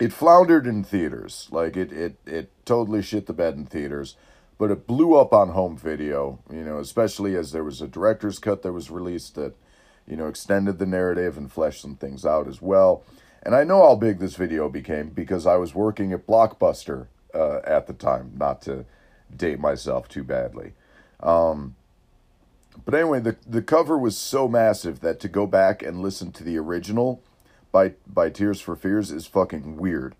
it 0.00 0.12
floundered 0.12 0.66
in 0.66 0.84
theaters. 0.84 1.48
Like 1.50 1.76
it, 1.76 1.92
it, 1.92 2.16
it 2.26 2.50
totally 2.64 3.02
shit 3.02 3.26
the 3.26 3.32
bed 3.32 3.54
in 3.54 3.66
theaters, 3.66 4.16
but 4.58 4.70
it 4.70 4.86
blew 4.86 5.14
up 5.14 5.32
on 5.32 5.50
home 5.50 5.76
video. 5.76 6.40
You 6.50 6.62
know, 6.62 6.78
especially 6.78 7.36
as 7.36 7.52
there 7.52 7.64
was 7.64 7.80
a 7.80 7.88
director's 7.88 8.38
cut 8.38 8.62
that 8.62 8.72
was 8.72 8.90
released 8.90 9.34
that, 9.36 9.54
you 10.06 10.16
know, 10.16 10.26
extended 10.26 10.78
the 10.78 10.86
narrative 10.86 11.36
and 11.36 11.50
fleshed 11.50 11.82
some 11.82 11.96
things 11.96 12.24
out 12.24 12.48
as 12.48 12.60
well. 12.60 13.04
And 13.42 13.54
I 13.54 13.64
know 13.64 13.86
how 13.86 13.94
big 13.94 14.18
this 14.18 14.34
video 14.34 14.68
became 14.68 15.10
because 15.10 15.46
I 15.46 15.56
was 15.56 15.74
working 15.74 16.12
at 16.12 16.26
Blockbuster 16.26 17.06
uh, 17.34 17.60
at 17.64 17.86
the 17.86 17.92
time, 17.92 18.32
not 18.36 18.60
to 18.62 18.84
date 19.34 19.60
myself 19.60 20.08
too 20.08 20.24
badly. 20.24 20.72
Um, 21.20 21.76
but 22.84 22.94
anyway, 22.94 23.20
the 23.20 23.36
the 23.46 23.62
cover 23.62 23.96
was 23.96 24.18
so 24.18 24.48
massive 24.48 25.00
that 25.00 25.20
to 25.20 25.28
go 25.28 25.46
back 25.46 25.82
and 25.82 26.00
listen 26.00 26.32
to 26.32 26.44
the 26.44 26.58
original 26.58 27.22
by 27.76 27.92
by 28.06 28.30
Tears 28.30 28.58
for 28.58 28.74
Fears 28.74 29.12
is 29.12 29.26
fucking 29.26 29.76
weird. 29.76 30.14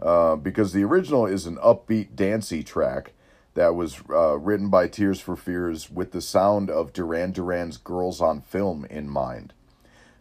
Uh, 0.00 0.36
because 0.36 0.72
the 0.72 0.84
original 0.84 1.26
is 1.26 1.44
an 1.44 1.56
upbeat, 1.56 2.14
dancey 2.14 2.62
track 2.62 3.12
that 3.54 3.74
was 3.74 4.00
uh, 4.08 4.38
written 4.38 4.70
by 4.70 4.86
Tears 4.86 5.20
for 5.20 5.34
Fears 5.34 5.90
with 5.90 6.12
the 6.12 6.22
sound 6.22 6.70
of 6.70 6.92
Duran 6.92 7.32
Duran's 7.32 7.78
Girls 7.78 8.20
on 8.20 8.40
Film 8.40 8.84
in 8.84 9.08
mind. 9.08 9.52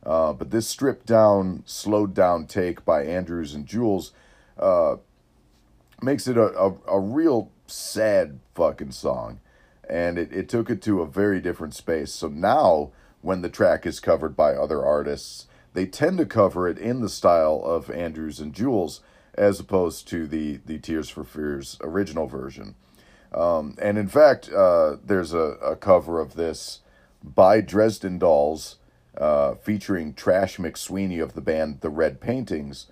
Uh, 0.04 0.34
but 0.34 0.50
this 0.50 0.68
stripped 0.68 1.06
down, 1.06 1.62
slowed 1.66 2.16
down 2.16 2.48
take 2.48 2.84
by 2.84 3.04
Andrews 3.04 3.54
and 3.54 3.68
Jules 3.68 4.12
uh, 4.58 4.96
makes 6.02 6.28
it 6.28 6.38
a, 6.38 6.48
a, 6.58 6.74
a 6.88 7.00
real 7.00 7.52
sad 7.68 8.40
fucking 8.56 8.92
song. 8.92 9.40
And 9.88 10.18
it, 10.18 10.34
it 10.34 10.50
took 10.50 10.70
it 10.72 10.82
to 10.84 11.02
a 11.02 11.08
very 11.08 11.40
different 11.40 11.76
space. 11.76 12.12
So 12.12 12.30
now, 12.30 12.92
when 13.22 13.42
the 13.42 13.50
track 13.50 13.86
is 13.86 14.00
covered 14.00 14.36
by 14.36 14.56
other 14.56 14.84
artists, 14.84 15.46
they 15.80 15.86
tend 15.86 16.18
to 16.18 16.26
cover 16.26 16.68
it 16.68 16.78
in 16.78 17.00
the 17.00 17.08
style 17.08 17.62
of 17.64 17.90
Andrews 17.90 18.42
and 18.42 18.54
Jules 18.54 19.00
as 19.36 19.62
opposed 19.62 20.10
to 20.10 20.28
the, 20.28 20.60
the 20.66 20.78
Tears 20.78 21.10
for 21.10 21.24
Fears 21.24 21.78
original 21.80 22.28
version. 22.28 22.76
Um, 23.34 23.78
and 23.82 23.98
in 23.98 24.10
fact, 24.10 24.52
uh, 24.52 24.98
there's 25.02 25.34
a, 25.34 25.56
a 25.64 25.78
cover 25.78 26.20
of 26.20 26.34
this 26.34 26.82
by 27.24 27.62
Dresden 27.62 28.20
Dolls 28.20 28.76
uh, 29.18 29.56
featuring 29.56 30.14
Trash 30.14 30.58
McSweeney 30.58 31.24
of 31.24 31.32
the 31.32 31.40
band 31.40 31.80
The 31.80 31.90
Red 31.90 32.20
Paintings 32.20 32.88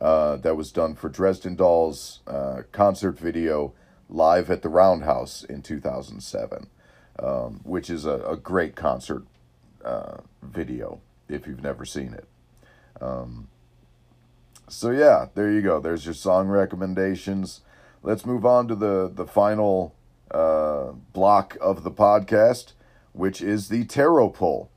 uh, 0.00 0.34
that 0.38 0.56
was 0.56 0.72
done 0.72 0.96
for 0.96 1.08
Dresden 1.08 1.54
Dolls 1.54 2.22
uh, 2.26 2.62
concert 2.72 3.20
video 3.20 3.72
live 4.08 4.50
at 4.50 4.62
the 4.62 4.68
Roundhouse 4.68 5.44
in 5.44 5.62
2007, 5.62 6.66
um, 7.20 7.60
which 7.62 7.88
is 7.88 8.04
a, 8.04 8.16
a 8.26 8.36
great 8.36 8.74
concert 8.74 9.22
uh, 9.84 10.16
video 10.42 11.00
if 11.28 11.46
you've 11.46 11.62
never 11.62 11.84
seen 11.84 12.12
it. 12.12 12.26
Um, 13.00 13.48
so 14.68 14.90
yeah, 14.90 15.26
there 15.34 15.50
you 15.50 15.62
go. 15.62 15.80
There's 15.80 16.04
your 16.04 16.14
song 16.14 16.48
recommendations. 16.48 17.60
Let's 18.02 18.26
move 18.26 18.44
on 18.46 18.68
to 18.68 18.74
the 18.74 19.10
the 19.12 19.26
final 19.26 19.94
uh, 20.30 20.92
block 21.12 21.56
of 21.60 21.84
the 21.84 21.90
podcast, 21.90 22.72
which 23.12 23.42
is 23.42 23.68
the 23.68 23.84
tarot 23.84 24.30
pull. 24.30 24.70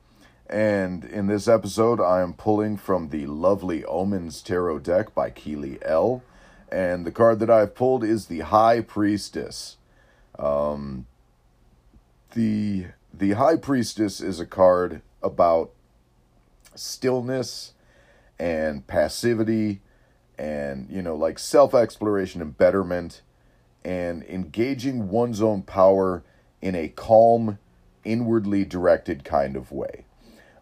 And 0.48 1.04
in 1.04 1.26
this 1.26 1.48
episode, 1.48 2.00
I 2.00 2.20
am 2.20 2.34
pulling 2.34 2.76
from 2.76 3.08
the 3.08 3.26
Lovely 3.26 3.84
Omens 3.84 4.42
Tarot 4.42 4.78
deck 4.80 5.12
by 5.12 5.30
Keely 5.30 5.78
L. 5.82 6.22
And 6.70 7.04
the 7.04 7.10
card 7.10 7.40
that 7.40 7.50
I've 7.50 7.74
pulled 7.74 8.04
is 8.04 8.26
the 8.26 8.40
High 8.40 8.80
Priestess. 8.80 9.76
Um, 10.38 11.06
the 12.34 12.86
the 13.12 13.32
High 13.32 13.56
Priestess 13.56 14.20
is 14.20 14.38
a 14.38 14.46
card 14.46 15.00
about 15.22 15.70
stillness 16.74 17.72
and 18.38 18.86
passivity 18.86 19.80
and 20.38 20.90
you 20.90 21.00
know 21.00 21.14
like 21.14 21.38
self-exploration 21.38 22.42
and 22.42 22.58
betterment 22.58 23.22
and 23.84 24.22
engaging 24.24 25.08
one's 25.08 25.40
own 25.40 25.62
power 25.62 26.22
in 26.60 26.74
a 26.74 26.88
calm 26.88 27.58
inwardly 28.04 28.64
directed 28.64 29.24
kind 29.24 29.56
of 29.56 29.72
way 29.72 30.06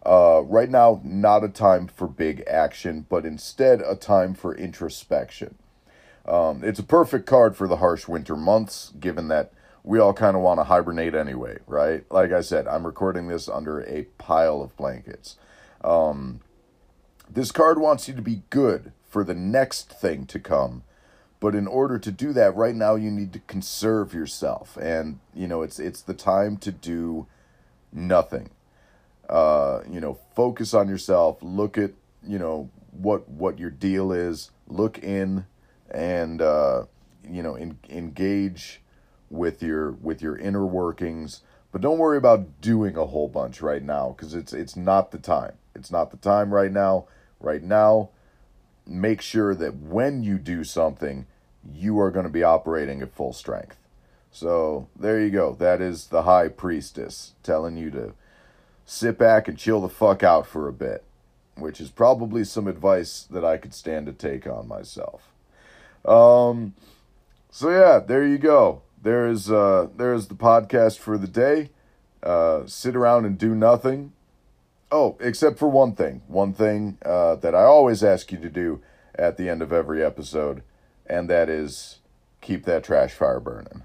uh, 0.05 0.43
right 0.45 0.69
now, 0.69 1.01
not 1.03 1.43
a 1.43 1.49
time 1.49 1.87
for 1.87 2.07
big 2.07 2.43
action, 2.45 3.05
but 3.09 3.25
instead 3.25 3.81
a 3.81 3.95
time 3.95 4.35
for 4.35 4.53
introspection. 4.53 5.55
Um, 6.27 6.63
it's 6.63 6.79
a 6.79 6.83
perfect 6.83 7.25
card 7.25 7.57
for 7.57 7.67
the 7.67 7.77
harsh 7.77 8.07
winter 8.07 8.35
months, 8.35 8.93
given 8.99 9.29
that 9.29 9.51
we 9.83 9.99
all 9.99 10.13
kind 10.13 10.35
of 10.35 10.43
want 10.43 10.59
to 10.59 10.65
hibernate 10.65 11.15
anyway, 11.15 11.57
right? 11.65 12.03
Like 12.11 12.31
I 12.31 12.41
said, 12.41 12.67
I'm 12.67 12.85
recording 12.85 13.27
this 13.27 13.49
under 13.49 13.81
a 13.81 14.03
pile 14.17 14.61
of 14.61 14.75
blankets. 14.77 15.37
Um, 15.83 16.41
this 17.29 17.51
card 17.51 17.79
wants 17.79 18.07
you 18.07 18.13
to 18.13 18.21
be 18.21 18.43
good 18.49 18.91
for 19.09 19.23
the 19.23 19.33
next 19.33 19.89
thing 19.89 20.25
to 20.27 20.39
come. 20.39 20.83
But 21.39 21.55
in 21.55 21.67
order 21.67 21.99
to 21.99 22.11
do 22.11 22.33
that, 22.33 22.55
right 22.55 22.75
now 22.75 22.95
you 22.95 23.11
need 23.11 23.33
to 23.33 23.39
conserve 23.39 24.13
yourself. 24.13 24.77
And, 24.77 25.19
you 25.33 25.47
know, 25.47 25.61
it's 25.61 25.79
it's 25.79 26.01
the 26.01 26.13
time 26.13 26.57
to 26.57 26.71
do 26.71 27.27
nothing 27.91 28.49
uh, 29.29 29.81
you 29.89 29.99
know, 29.99 30.19
focus 30.35 30.73
on 30.73 30.87
yourself. 30.87 31.37
Look 31.41 31.77
at 31.77 31.91
you 32.27 32.39
know 32.39 32.69
what 32.91 33.27
what 33.29 33.59
your 33.59 33.71
deal 33.71 34.11
is. 34.11 34.51
Look 34.67 34.99
in 34.99 35.45
and 35.89 36.41
uh, 36.41 36.85
you 37.27 37.43
know 37.43 37.55
in, 37.55 37.77
engage 37.89 38.81
with 39.29 39.63
your 39.63 39.91
with 39.91 40.21
your 40.21 40.37
inner 40.37 40.65
workings. 40.65 41.41
But 41.75 41.81
don't 41.81 41.97
worry 41.97 42.17
about 42.17 42.61
doing 42.61 42.95
a 42.95 43.05
whole 43.05 43.27
bunch 43.27 43.59
right 43.59 43.83
now 43.83 44.15
because 44.15 44.33
it's 44.33 44.53
it's 44.53 44.77
not 44.77 45.11
the 45.11 45.17
time. 45.17 45.55
It's 45.75 45.91
not 45.91 46.09
the 46.09 46.15
time 46.15 46.53
right 46.53 46.71
now. 46.71 47.03
Right 47.41 47.61
now, 47.61 48.11
make 48.87 49.19
sure 49.19 49.53
that 49.53 49.75
when 49.75 50.23
you 50.23 50.37
do 50.37 50.63
something, 50.63 51.25
you 51.69 51.99
are 51.99 52.11
going 52.11 52.23
to 52.23 52.31
be 52.31 52.43
operating 52.43 53.01
at 53.01 53.13
full 53.13 53.33
strength. 53.33 53.75
So 54.31 54.87
there 54.97 55.19
you 55.19 55.29
go. 55.29 55.51
That 55.51 55.81
is 55.81 56.07
the 56.07 56.21
high 56.21 56.47
priestess 56.47 57.33
telling 57.43 57.75
you 57.75 57.91
to 57.91 58.13
sit 58.85 59.17
back 59.17 59.49
and 59.49 59.57
chill 59.57 59.81
the 59.81 59.89
fuck 59.89 60.23
out 60.23 60.47
for 60.47 60.69
a 60.69 60.73
bit, 60.73 61.03
which 61.57 61.81
is 61.81 61.89
probably 61.89 62.45
some 62.45 62.69
advice 62.69 63.27
that 63.29 63.43
I 63.43 63.57
could 63.57 63.73
stand 63.73 64.05
to 64.05 64.13
take 64.13 64.47
on 64.47 64.69
myself. 64.69 65.29
Um, 66.05 66.73
so 67.51 67.69
yeah, 67.69 67.99
there 67.99 68.25
you 68.25 68.37
go. 68.37 68.81
There's 69.05 69.51
uh, 69.51 69.89
there's 69.95 70.29
the 70.29 70.33
podcast 70.33 70.97
for 70.97 71.15
the 71.19 71.27
day. 71.27 71.69
Uh, 72.23 72.63
sit 72.65 72.95
around 72.95 73.25
and 73.25 73.37
do 73.37 73.53
nothing. 73.53 74.13
Oh, 74.91 75.15
except 75.19 75.59
for 75.59 75.67
one 75.67 75.93
thing. 75.93 76.23
One 76.27 76.53
thing 76.53 76.97
uh, 77.05 77.35
that 77.35 77.53
I 77.53 77.65
always 77.65 78.03
ask 78.03 78.31
you 78.31 78.39
to 78.39 78.49
do 78.49 78.81
at 79.13 79.37
the 79.37 79.47
end 79.47 79.61
of 79.61 79.71
every 79.71 80.03
episode, 80.03 80.63
and 81.05 81.29
that 81.29 81.49
is 81.49 81.99
keep 82.41 82.65
that 82.65 82.83
trash 82.83 83.13
fire 83.13 83.39
burning. 83.39 83.83